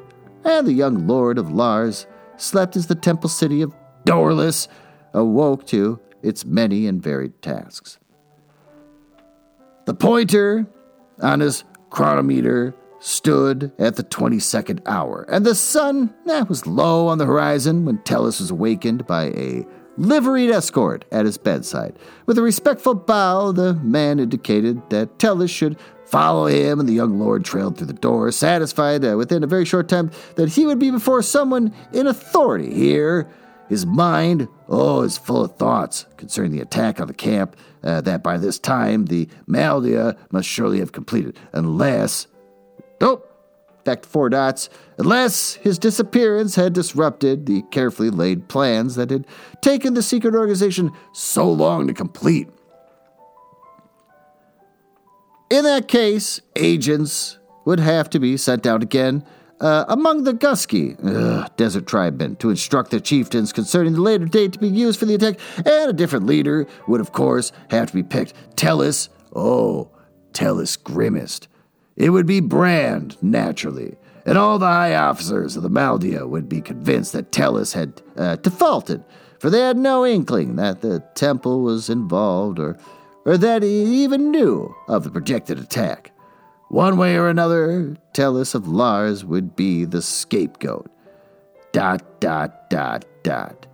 [0.65, 4.69] the young lord of Lars slept as the temple city of Dorlus
[5.13, 7.99] awoke to its many and varied tasks.
[9.85, 10.65] The pointer
[11.21, 17.17] on his chronometer stood at the 22nd hour, and the sun eh, was low on
[17.17, 19.65] the horizon when Tellus was awakened by a
[19.97, 21.97] liveried escort at his bedside.
[22.25, 27.19] With a respectful bow, the man indicated that Tellus should follow him, and the young
[27.19, 30.79] lord trailed through the door, satisfied uh, within a very short time that he would
[30.79, 33.29] be before someone in authority here.
[33.69, 38.23] His mind, oh, is full of thoughts concerning the attack on the camp uh, that
[38.23, 42.27] by this time the Maldia must surely have completed, unless.
[43.01, 43.36] Nope.
[44.05, 44.69] Four dots.
[44.97, 49.25] Unless his disappearance had disrupted the carefully laid plans that had
[49.61, 52.49] taken the secret organization so long to complete.
[55.49, 59.23] In that case, agents would have to be sent out again
[59.59, 64.53] uh, among the Gusky, ugh, desert tribemen, to instruct the chieftains concerning the later date
[64.53, 67.93] to be used for the attack, and a different leader would, of course, have to
[67.93, 68.33] be picked.
[68.55, 69.89] Tellus, oh,
[70.31, 71.47] Tellus Grimmest.
[71.97, 76.61] It would be Brand, naturally, and all the high officers of the Maldia would be
[76.61, 79.03] convinced that Tellus had uh, defaulted,
[79.39, 82.77] for they had no inkling that the temple was involved or,
[83.25, 86.11] or that he even knew of the projected attack.
[86.69, 90.91] One way or another, Tellus of Lars would be the scapegoat.
[91.71, 93.65] Dot, dot, dot, dot.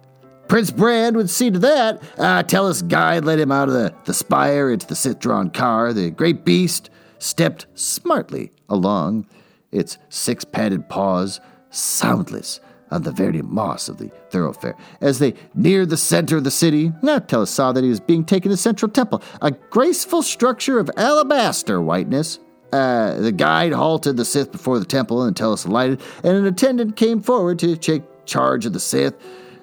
[0.48, 2.02] Prince Brand would see to that.
[2.18, 5.92] Uh, Tellus' guide led him out of the, the spire into the drawn car.
[5.94, 6.90] The great beast
[7.24, 9.26] stepped smartly along,
[9.72, 12.60] its six padded paws soundless
[12.92, 14.76] on the very moss of the thoroughfare.
[15.02, 18.52] As they neared the center of the city, now saw that he was being taken
[18.52, 22.40] to Central Temple, a graceful structure of alabaster whiteness.
[22.72, 26.96] Uh, the guide halted the Sith before the temple and Tellus alighted, and an attendant
[26.96, 29.16] came forward to take charge of the Sith,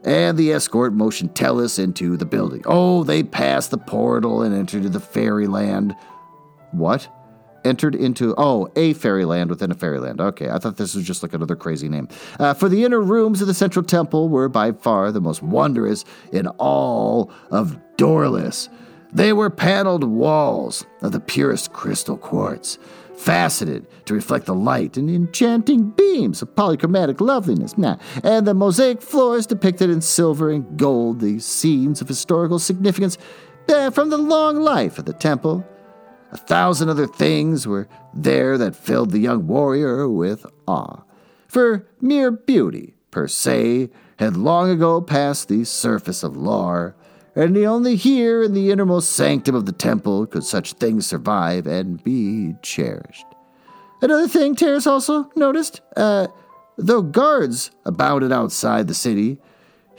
[0.05, 2.63] and the escort motioned Tellus into the building.
[2.67, 5.95] Oh, they passed the portal and entered the fairyland.
[6.71, 7.09] What?
[7.65, 10.21] Entered into, oh, a fairyland within a fairyland.
[10.21, 12.09] Okay, I thought this was just like another crazy name.
[12.39, 16.05] Uh, for the inner rooms of the central temple were by far the most wondrous
[16.33, 18.69] in all of Dorlus.
[19.13, 22.79] They were paneled walls of the purest crystal quartz
[23.21, 27.77] faceted to reflect the light and enchanting beams of polychromatic loveliness.
[27.77, 33.19] Nah, and the mosaic floors depicted in silver and gold the scenes of historical significance
[33.69, 35.67] uh, from the long life of the temple.
[36.33, 41.03] A thousand other things were there that filled the young warrior with awe.
[41.49, 46.95] For mere beauty, per se, had long ago passed the surface of Lar,
[47.35, 52.03] and only here in the innermost sanctum of the temple could such things survive and
[52.05, 53.26] be cherished.
[54.03, 56.28] Another thing Terrace also noticed, uh,
[56.76, 59.39] though guards abounded outside the city,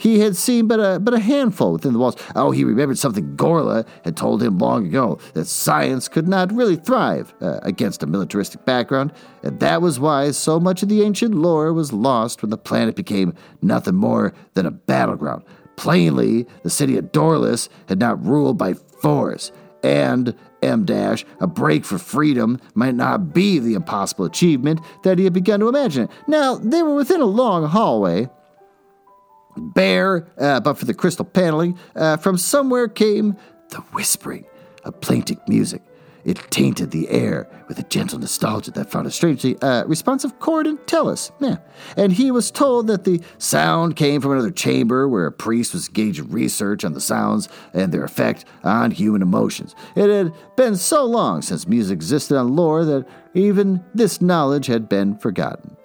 [0.02, 2.16] he had seen but a, but a handful within the walls.
[2.36, 6.76] Oh, he remembered something Gorla had told him long ago that science could not really
[6.76, 11.36] thrive uh, against a militaristic background, and that was why so much of the ancient
[11.36, 15.44] lore was lost when the planet became nothing more than a battleground.
[15.76, 19.52] Plainly, the city of Dorlus had not ruled by force,
[19.84, 25.26] and M dash, a break for freedom might not be the impossible achievement that he
[25.26, 26.10] had begun to imagine.
[26.28, 28.30] Now, they were within a long hallway,
[29.58, 33.36] bare, uh, but for the crystal paneling, uh, from somewhere came
[33.70, 34.46] the whispering
[34.84, 35.82] of plaintive music.
[36.24, 40.68] It tainted the air with a gentle nostalgia that found a strangely uh, responsive chord
[40.68, 41.32] in Tellus.
[41.40, 41.58] Yeah.
[41.98, 45.88] And he was told that the sound came from another chamber where a priest was
[45.88, 49.76] engaged in research on the sounds and their effect on human emotions.
[49.96, 54.88] It had been so long since music existed on Lore that even this knowledge had
[54.88, 55.76] been forgotten.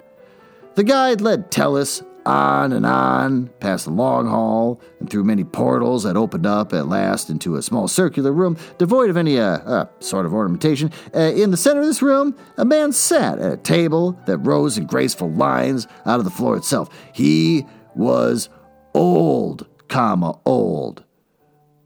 [0.75, 6.03] The guide led Tellus on and on, past the long hall, and through many portals
[6.03, 9.85] that opened up at last into a small circular room devoid of any uh, uh,
[9.99, 10.91] sort of ornamentation.
[11.15, 14.77] Uh, in the center of this room, a man sat at a table that rose
[14.77, 16.89] in graceful lines out of the floor itself.
[17.13, 17.65] He
[17.95, 18.49] was
[18.93, 21.05] old, comma, old.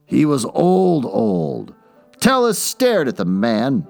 [0.06, 1.76] He was old, old.
[2.20, 3.88] Tellus stared at the man.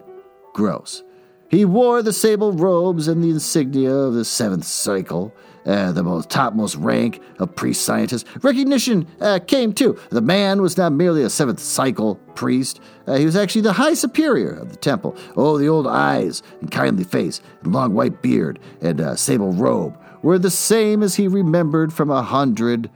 [0.54, 1.02] Gross.
[1.49, 5.34] He wore the sable robes and the insignia of the seventh cycle
[5.66, 8.26] uh, the most topmost rank of priest scientists.
[8.43, 9.99] Recognition uh, came too.
[10.09, 13.93] The man was not merely a seventh cycle priest, uh, he was actually the high
[13.93, 15.16] superior of the temple.
[15.36, 19.97] Oh, the old eyes and kindly face, and long white beard and uh, sable robe
[20.22, 22.89] were the same as he remembered from a hundred.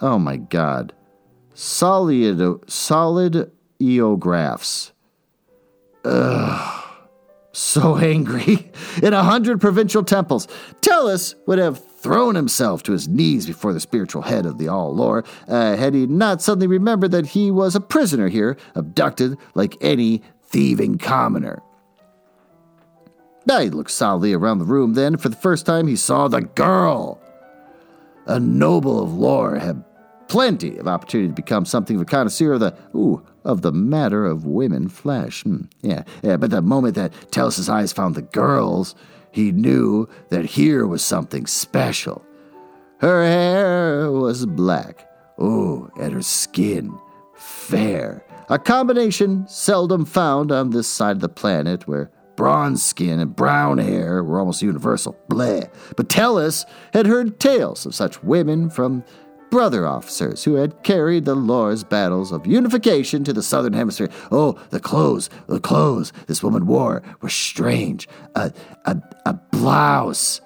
[0.00, 0.92] Oh my God.
[1.54, 4.90] Solid, solid eographs.
[6.04, 6.84] Ugh.
[7.52, 8.70] so angry.
[9.02, 10.48] In a hundred provincial temples,
[10.80, 14.94] Tellus would have thrown himself to his knees before the spiritual head of the All
[14.94, 19.78] Lore, uh, had he not suddenly remembered that he was a prisoner here, abducted like
[19.80, 21.62] any thieving commoner.
[23.46, 24.92] Now he looked solidly around the room.
[24.92, 27.18] Then, for the first time, he saw the girl.
[28.26, 29.82] A noble of lore had
[30.28, 34.26] plenty of opportunity to become something of a connoisseur of the ooh of the matter
[34.26, 35.42] of women flesh.
[35.42, 36.36] Hmm, yeah, yeah.
[36.36, 38.94] But the moment that Tellus's eyes found the girl's,
[39.34, 42.24] he knew that here was something special.
[42.98, 45.10] Her hair was black.
[45.40, 46.96] Oh, and her skin
[47.34, 48.24] fair.
[48.48, 53.78] A combination seldom found on this side of the planet where bronze skin and brown
[53.78, 55.18] hair were almost universal.
[55.28, 55.68] Bleh.
[55.96, 59.02] But Tellus had heard tales of such women from
[59.54, 64.08] brother officers who had carried the Lore's battles of unification to the southern hemisphere.
[64.32, 68.08] Oh, the clothes, the clothes this woman wore were strange.
[68.34, 68.52] A,
[68.84, 70.40] a, a blouse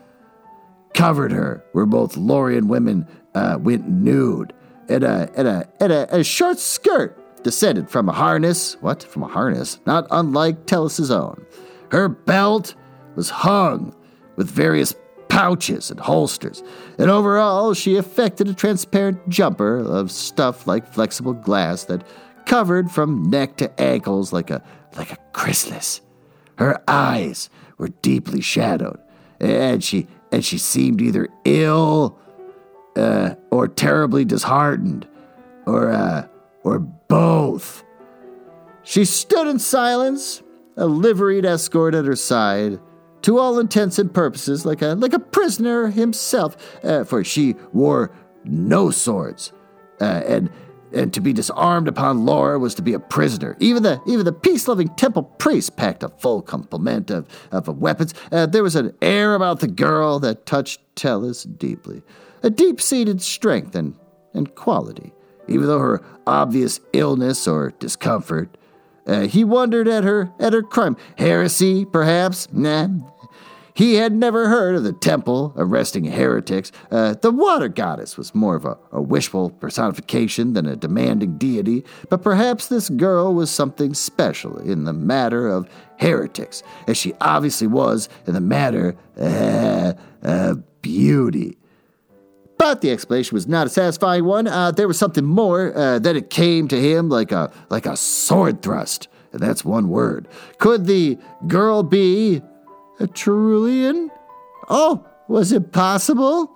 [0.92, 4.52] covered her, where both Lorian women uh, went nude,
[4.90, 8.76] and a, and, a, and a, a short skirt descended from a harness.
[8.82, 9.02] What?
[9.02, 9.80] From a harness?
[9.86, 11.46] Not unlike Tellus's own.
[11.92, 12.74] Her belt
[13.16, 13.96] was hung
[14.36, 14.94] with various
[15.28, 16.62] pouches and holsters,
[16.98, 22.06] and overall she affected a transparent jumper of stuff like flexible glass that
[22.46, 24.62] covered from neck to ankles like a
[24.96, 26.00] like a chrysalis.
[26.56, 28.98] Her eyes were deeply shadowed,
[29.38, 32.18] and she and she seemed either ill
[32.96, 35.06] uh, or terribly disheartened,
[35.66, 36.26] or uh,
[36.64, 37.84] or both.
[38.82, 40.42] She stood in silence,
[40.76, 42.80] a liveried escort at her side,
[43.22, 48.10] to all intents and purposes like a like a prisoner himself, uh, for she wore
[48.44, 49.52] no swords,
[50.00, 50.50] uh, and
[50.92, 53.56] and to be disarmed upon Laura was to be a prisoner.
[53.60, 58.14] Even the even the peace-loving temple priest packed a full complement of of weapons.
[58.32, 62.02] Uh, there was an air about the girl that touched Tellus deeply,
[62.42, 63.94] a deep-seated strength and
[64.34, 65.12] and quality.
[65.46, 68.57] Even though her obvious illness or discomfort
[69.08, 70.96] uh, he wondered at her at her crime.
[71.16, 72.48] Heresy, perhaps?
[72.52, 72.88] Nah.
[73.74, 76.72] He had never heard of the temple arresting heretics.
[76.90, 81.84] Uh, the water goddess was more of a, a wishful personification than a demanding deity,
[82.08, 85.68] but perhaps this girl was something special in the matter of
[86.00, 89.92] heretics, as she obviously was in the matter uh,
[90.22, 91.57] of beauty.
[92.58, 94.48] But the explanation was not a satisfying one.
[94.48, 95.76] Uh, there was something more.
[95.76, 99.88] Uh, that it came to him like a like a sword thrust, and that's one
[99.88, 100.28] word.
[100.58, 102.42] Could the girl be
[102.98, 104.10] a Terulian?
[104.68, 106.52] Oh, was it possible?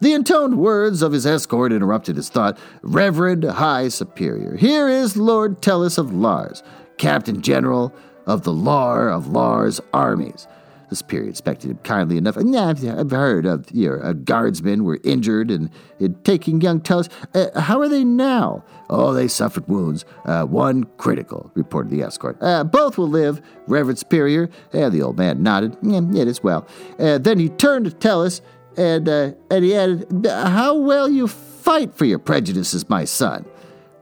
[0.00, 2.58] The intoned words of his escort interrupted his thought.
[2.82, 6.62] Reverend High Superior, here is Lord Tellus of Lars,
[6.98, 7.94] Captain General
[8.26, 10.46] of the Lar of Lars armies.
[10.92, 12.36] This period inspected him kindly enough.
[12.36, 15.70] I've heard of your uh, guardsmen were injured and,
[16.22, 17.08] taking young Tellus.
[17.34, 18.62] Uh, how are they now?
[18.90, 20.04] Oh, they suffered wounds.
[20.26, 22.36] Uh, one critical, reported the escort.
[22.42, 24.50] Uh, both will live, Reverend Superior.
[24.74, 25.78] And the old man nodded.
[25.82, 26.68] It is well.
[26.98, 28.42] Uh, then he turned to Tellus
[28.76, 33.46] and, uh, and he added, How well you fight for your prejudices, my son.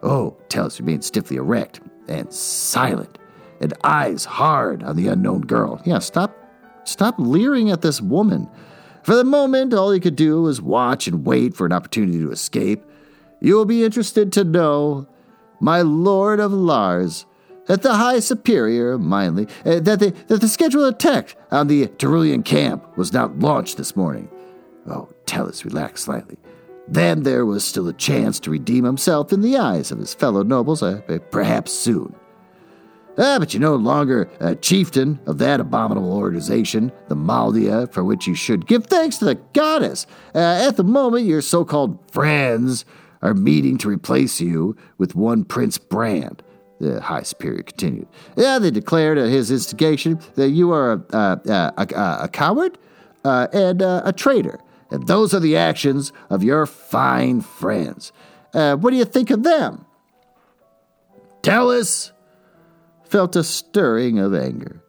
[0.02, 3.16] Oh, Tellus remained stiffly erect and silent,
[3.60, 5.80] and eyes hard on the unknown girl.
[5.84, 6.39] Yeah, stop
[6.84, 8.48] Stop leering at this woman.
[9.02, 12.30] For the moment, all he could do was watch and wait for an opportunity to
[12.30, 12.82] escape.
[13.40, 15.06] You will be interested to know,
[15.60, 17.26] my lord of Lars,
[17.66, 22.44] that the High Superior, mindly, uh, that, the, that the scheduled attack on the Terulian
[22.44, 24.28] camp was not launched this morning.
[24.86, 26.36] Oh, Tellus relaxed slightly.
[26.88, 30.42] Then there was still a chance to redeem himself in the eyes of his fellow
[30.42, 31.00] nobles, uh,
[31.30, 32.14] perhaps soon.
[33.18, 38.26] Ah, but you're no longer a chieftain of that abominable organization, the Maldia, for which
[38.26, 40.06] you should give thanks to the goddess.
[40.34, 42.84] Uh, at the moment, your so called friends
[43.22, 46.42] are meeting to replace you with one Prince Brand.
[46.80, 48.08] The High Superior continued.
[48.36, 52.78] Yeah, they declared at his instigation that you are a, a, a, a coward
[53.24, 54.60] uh, and uh, a traitor.
[54.90, 58.12] And those are the actions of your fine friends.
[58.54, 59.84] Uh, what do you think of them?
[61.42, 62.12] Tellus
[63.10, 64.80] felt a stirring of anger.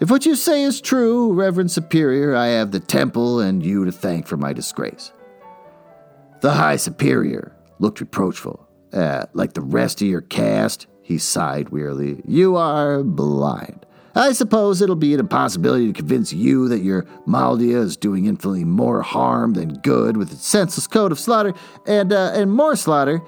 [0.00, 3.92] If what you say is true, Reverend Superior, I have the temple and you to
[3.92, 5.12] thank for my disgrace.
[6.40, 8.68] The High Superior looked reproachful.
[8.92, 12.20] Uh, like the rest of your caste, he sighed wearily.
[12.26, 13.86] You are blind.
[14.14, 18.64] I suppose it'll be an impossibility to convince you that your Maldia is doing infinitely
[18.64, 21.54] more harm than good with its senseless code of slaughter
[21.86, 23.22] and, uh, and more slaughter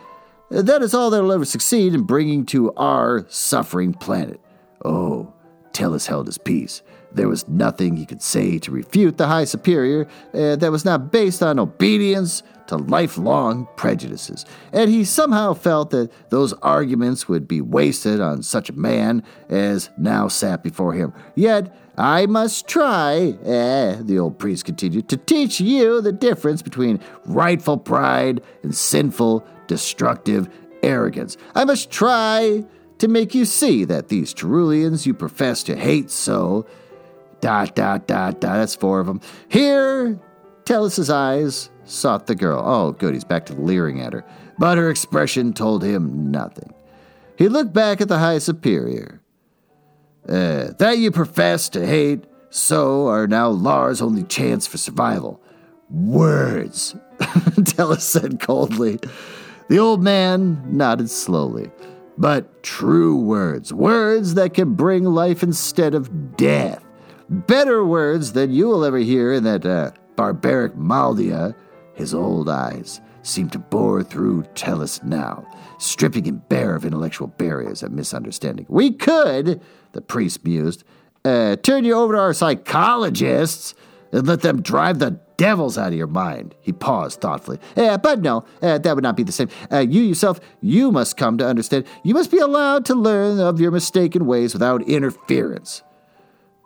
[0.50, 4.40] that is all that will ever succeed in bringing to our suffering planet.
[4.84, 5.32] Oh,
[5.72, 6.82] Tellus held his peace.
[7.12, 11.12] There was nothing he could say to refute the High Superior uh, that was not
[11.12, 17.60] based on obedience to lifelong prejudices, and he somehow felt that those arguments would be
[17.60, 21.12] wasted on such a man as now sat before him.
[21.34, 27.00] Yet, I must try, eh, the old priest continued, to teach you the difference between
[27.26, 30.48] rightful pride and sinful, destructive
[30.82, 31.36] arrogance.
[31.54, 32.64] I must try
[32.98, 36.66] to make you see that these Terulians you profess to hate so.
[37.40, 39.20] Dot, dot, dot, dot, that's four of them.
[39.48, 40.18] Here,
[40.64, 42.62] Tellus's eyes sought the girl.
[42.64, 44.24] Oh, good, he's back to leering at her.
[44.58, 46.72] But her expression told him nothing.
[47.36, 49.20] He looked back at the High Superior.
[50.26, 55.42] Uh, that you profess to hate, so are now Lars' only chance for survival.
[55.90, 59.00] Words, Tellus said coldly.
[59.68, 61.70] The old man nodded slowly.
[62.16, 66.84] But true words, words that can bring life instead of death.
[67.28, 71.54] Better words than you will ever hear in that uh, barbaric Maldia.
[71.94, 75.46] His old eyes seemed to bore through Tellus now,
[75.78, 78.66] stripping him bare of intellectual barriers and misunderstanding.
[78.68, 79.60] We could,
[79.92, 80.84] the priest mused,
[81.24, 83.74] uh, turn you over to our psychologists
[84.12, 86.54] and let them drive the devils out of your mind.
[86.60, 87.58] He paused thoughtfully.
[87.76, 89.48] Uh, but no, uh, that would not be the same.
[89.70, 91.86] Uh, you yourself, you must come to understand.
[92.02, 95.82] You must be allowed to learn of your mistaken ways without interference.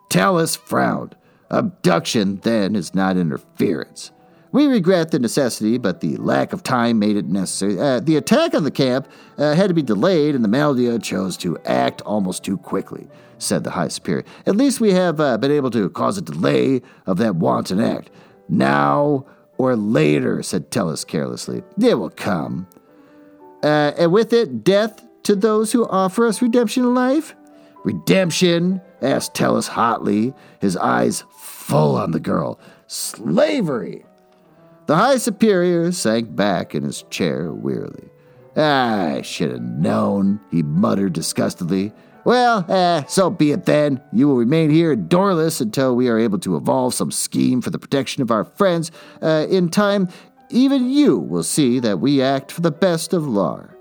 [0.09, 1.15] Tellus frowned.
[1.51, 4.11] Abduction, then, is not interference.
[4.51, 7.79] We regret the necessity, but the lack of time made it necessary.
[7.79, 11.37] Uh, the attack on the camp uh, had to be delayed, and the Maldia chose
[11.37, 14.25] to act almost too quickly, said the High Superior.
[14.47, 18.09] At least we have uh, been able to cause a delay of that wanton act.
[18.49, 19.25] Now
[19.57, 21.63] or later, said Tellus carelessly.
[21.79, 22.67] It will come.
[23.61, 27.35] Uh, and with it, death to those who offer us redemption in life?
[27.83, 28.81] Redemption?
[29.01, 32.59] asked Tellus hotly, his eyes full on the girl.
[32.87, 34.05] Slavery!
[34.87, 38.09] The High Superior sank back in his chair wearily.
[38.55, 41.93] I should have known, he muttered disgustedly.
[42.25, 44.01] Well, eh, so be it then.
[44.11, 47.79] You will remain here Dorlus until we are able to evolve some scheme for the
[47.79, 48.91] protection of our friends.
[49.21, 50.09] Uh, in time,
[50.49, 53.75] even you will see that we act for the best of Lar.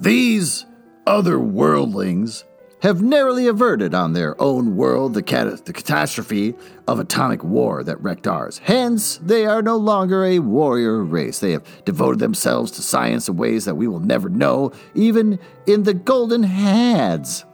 [0.00, 0.66] These
[1.06, 2.44] other worldlings
[2.82, 6.52] have narrowly averted on their own world the, cat- the catastrophe
[6.88, 8.58] of atomic war that wrecked ours.
[8.64, 11.38] Hence, they are no longer a warrior race.
[11.38, 15.84] They have devoted themselves to science in ways that we will never know, even in
[15.84, 17.44] the Golden Hads.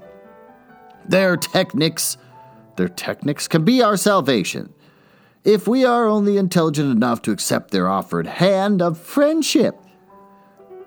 [1.06, 2.16] Their techniques,
[2.76, 4.72] their techniques can be our salvation.
[5.44, 9.78] If we are only intelligent enough to accept their offered hand of friendship.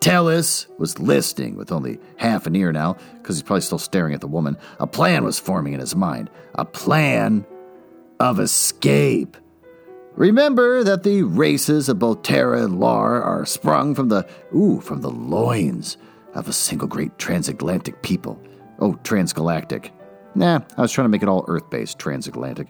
[0.01, 4.19] Tellus was listening with only half an ear now, because he's probably still staring at
[4.21, 4.57] the woman.
[4.79, 6.29] A plan was forming in his mind.
[6.55, 7.45] A plan
[8.19, 9.37] of escape.
[10.15, 15.01] Remember that the races of both Terra and Lar are sprung from the ooh, from
[15.01, 15.97] the loins
[16.33, 18.41] of a single great transatlantic people.
[18.79, 19.91] Oh, transgalactic.
[20.33, 22.67] Nah, I was trying to make it all Earth-based, transatlantic.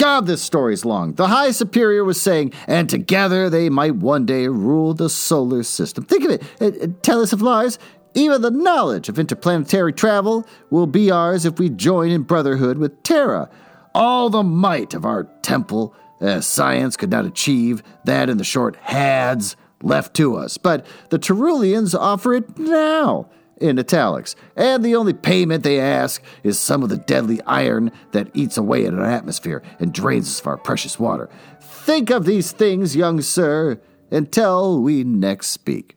[0.00, 1.12] God, this story's long.
[1.12, 6.04] The High Superior was saying, and together they might one day rule the solar system.
[6.04, 6.42] Think of it.
[6.58, 7.78] Uh, uh, tell us of Lars.
[8.14, 13.02] Even the knowledge of interplanetary travel will be ours if we join in brotherhood with
[13.02, 13.50] Terra.
[13.94, 18.76] All the might of our temple uh, science could not achieve that in the short
[18.76, 20.56] hads left to us.
[20.56, 23.28] But the Terulians offer it now
[23.60, 24.34] in italics.
[24.56, 28.86] And the only payment they ask is some of the deadly iron that eats away
[28.86, 31.28] at our atmosphere and drains us of our precious water.
[31.60, 33.80] Think of these things, young sir,
[34.10, 35.96] until we next speak.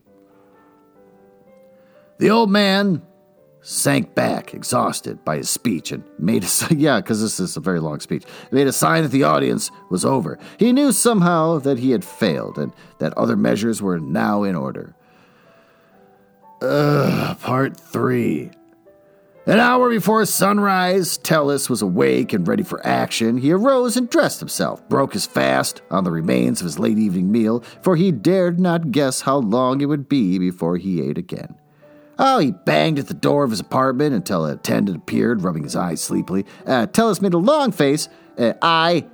[2.20, 3.02] The old man
[3.64, 7.80] sank back, exhausted by his speech, and made a yeah, because this is a very
[7.80, 8.24] long speech.
[8.52, 10.38] Made a sign that the audience was over.
[10.60, 14.96] He knew somehow that he had failed, and that other measures were now in order.
[16.64, 18.50] Ugh, part three.
[19.46, 23.38] An hour before sunrise, Tellus was awake and ready for action.
[23.38, 27.30] He arose and dressed himself, broke his fast on the remains of his late evening
[27.30, 31.56] meal, for he dared not guess how long it would be before he ate again.
[32.18, 35.76] Oh, he banged at the door of his apartment until an attendant appeared, rubbing his
[35.76, 36.46] eyes sleepily.
[36.66, 38.08] Uh, Tellus made a long face.
[38.38, 39.06] Uh, I,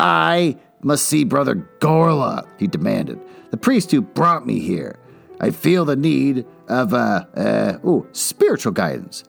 [0.00, 3.20] I must see Brother Gorla, he demanded.
[3.52, 4.98] The priest who brought me here.
[5.40, 9.24] I feel the need of, uh, uh, ooh, spiritual guidance.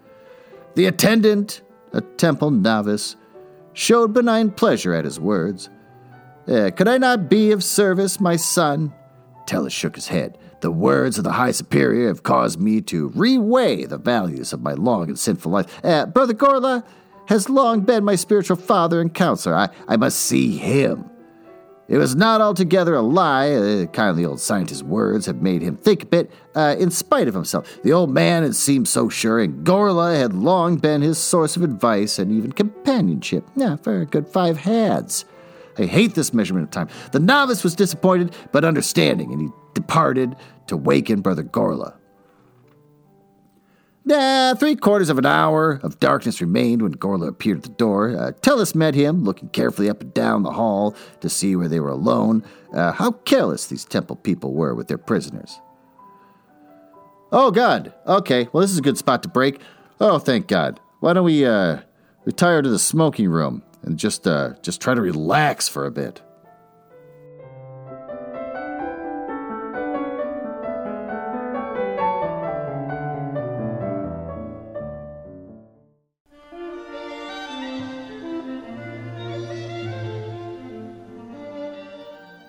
[0.76, 1.62] The attendant,
[1.94, 3.16] a temple novice,
[3.74, 5.70] showed benign pleasure at his words.
[6.48, 8.94] Uh, could I not be of service, my son?
[9.46, 10.38] Tellus shook his head.
[10.62, 14.74] The words of the High Superior have caused me to reweigh the values of my
[14.74, 15.86] long and sinful life.
[15.86, 16.84] Uh, Brother Gorla
[17.28, 19.56] has long been my spiritual father and counselor.
[19.56, 21.10] I, I must see him.
[21.90, 23.52] It was not altogether a lie.
[23.52, 26.92] Uh, kind of the old scientist's words had made him think a bit, uh, in
[26.92, 27.82] spite of himself.
[27.84, 31.64] The old man had seemed so sure, and Gorla had long been his source of
[31.64, 33.48] advice and even companionship.
[33.56, 35.26] Yeah, for a good five hads.
[35.78, 36.90] I hate this measurement of time.
[37.12, 40.36] The novice was disappointed, but understanding, and he departed
[40.68, 41.97] to waken Brother Gorla.
[44.08, 48.12] Nah, three quarters of an hour of darkness remained when Gorla appeared at the door.
[48.12, 51.82] Uh, Tellus met him, looking carefully up and down the hall to see where they
[51.82, 52.42] were alone.
[52.72, 55.60] Uh, how careless these temple people were with their prisoners.
[57.34, 57.94] Oh, God.
[58.06, 59.60] Okay, well, this is a good spot to break.
[60.00, 60.80] Oh, thank God.
[61.02, 61.82] Why don't we uh,
[62.24, 66.22] retire to the smoking room and just uh, just try to relax for a bit?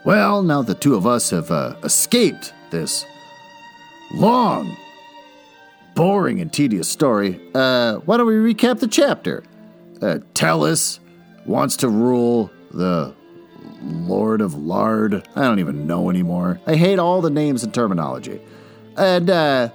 [0.09, 3.05] Well, now the two of us have uh, escaped this
[4.14, 4.74] long,
[5.94, 9.44] boring, and tedious story, uh, why don't we recap the chapter?
[10.01, 10.98] Uh, Tellus
[11.44, 13.14] wants to rule the
[13.82, 15.28] Lord of Lard.
[15.36, 16.59] I don't even know anymore.
[16.66, 18.40] I hate all the names and terminology.
[18.97, 19.68] And, uh,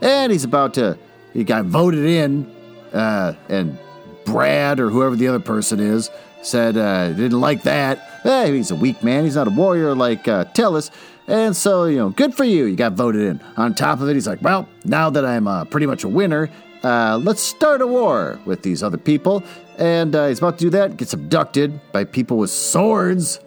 [0.00, 0.96] and he's about to,
[1.32, 2.48] he got voted in,
[2.92, 3.76] uh, and
[4.24, 6.08] Brad or whoever the other person is
[6.42, 8.11] said uh, didn't like that.
[8.24, 9.24] Eh, he's a weak man.
[9.24, 10.90] He's not a warrior like uh, Tellus.
[11.26, 12.64] And so, you know, good for you.
[12.64, 13.40] You got voted in.
[13.56, 16.50] On top of it, he's like, well, now that I'm uh, pretty much a winner,
[16.82, 19.42] uh, let's start a war with these other people.
[19.78, 23.40] And uh, he's about to do that, gets abducted by people with swords,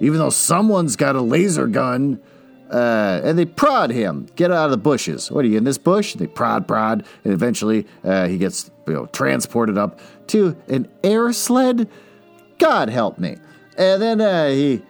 [0.00, 2.20] even though someone's got a laser gun.
[2.70, 4.26] Uh, and they prod him.
[4.34, 5.30] Get out of the bushes.
[5.30, 6.14] What are you in this bush?
[6.14, 11.32] They prod, prod, and eventually uh, he gets you know transported up to an air
[11.34, 11.88] sled.
[12.58, 13.36] God help me.
[13.76, 14.82] And then uh, he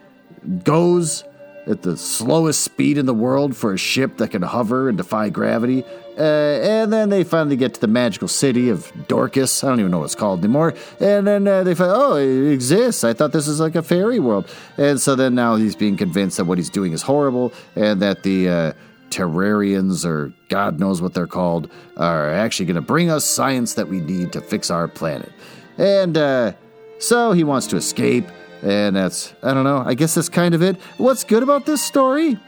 [0.65, 1.25] goes
[1.67, 5.29] at the slowest speed in the world for a ship that can hover and defy
[5.29, 5.85] gravity.
[6.19, 9.65] Uh, and then they finally get to the magical city of Dorcas.
[9.65, 10.75] I don't even know what it's called anymore.
[11.01, 13.05] And then uh, they find, oh, it exists.
[13.05, 14.51] I thought this was like a fairy world.
[14.77, 18.25] And so then now he's being convinced that what he's doing is horrible and that
[18.25, 18.73] the uh,
[19.09, 23.89] Terrarians, or God knows what they're called, are actually going to bring us science that
[23.89, 25.33] we need to fix our planet.
[25.79, 26.53] And uh,
[26.99, 28.27] so he wants to escape.
[28.63, 30.81] And that's, I don't know, I guess that's kind of it.
[30.97, 32.39] What's good about this story?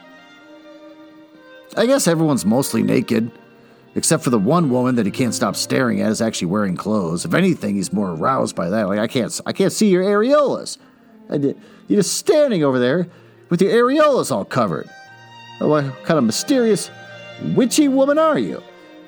[1.76, 3.32] I guess everyone's mostly naked,
[3.96, 7.24] except for the one woman that he can't stop staring at is actually wearing clothes.
[7.24, 8.84] If anything, he's more aroused by that.
[8.84, 10.78] Like, I can't, I can't see your areolas.
[11.28, 11.58] Did,
[11.88, 13.08] you're just standing over there
[13.48, 14.88] with your areolas all covered.
[15.58, 16.90] What kind of mysterious,
[17.56, 18.62] witchy woman are you?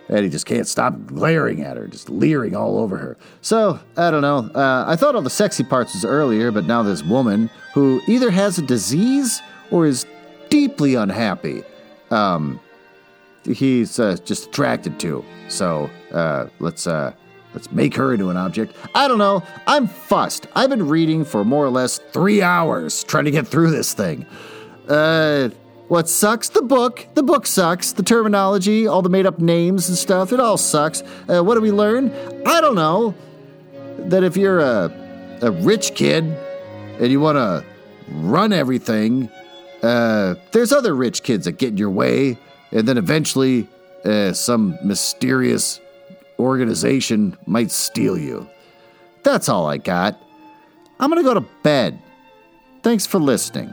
[0.08, 3.16] And he just can't stop glaring at her, just leering all over her.
[3.40, 4.50] So, I don't know.
[4.54, 8.30] Uh, I thought all the sexy parts was earlier, but now this woman who either
[8.30, 9.42] has a disease
[9.72, 10.06] or is
[10.48, 11.64] deeply unhappy,
[12.12, 12.60] um,
[13.44, 15.24] he's uh, just attracted to.
[15.48, 17.12] So, uh, let's, uh,
[17.52, 18.76] let's make her into an object.
[18.94, 19.42] I don't know.
[19.66, 20.46] I'm fussed.
[20.54, 24.24] I've been reading for more or less three hours trying to get through this thing.
[24.88, 25.48] Uh,
[25.88, 26.48] what sucks?
[26.48, 27.06] The book.
[27.14, 27.92] The book sucks.
[27.92, 31.02] The terminology, all the made up names and stuff, it all sucks.
[31.28, 32.10] Uh, what do we learn?
[32.46, 33.14] I don't know.
[33.98, 37.64] That if you're a, a rich kid and you want to
[38.08, 39.30] run everything,
[39.82, 42.38] uh, there's other rich kids that get in your way,
[42.72, 43.68] and then eventually
[44.04, 45.80] uh, some mysterious
[46.38, 48.48] organization might steal you.
[49.22, 50.20] That's all I got.
[50.98, 52.00] I'm going to go to bed.
[52.82, 53.72] Thanks for listening.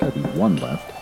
[0.00, 0.99] Gotta one left.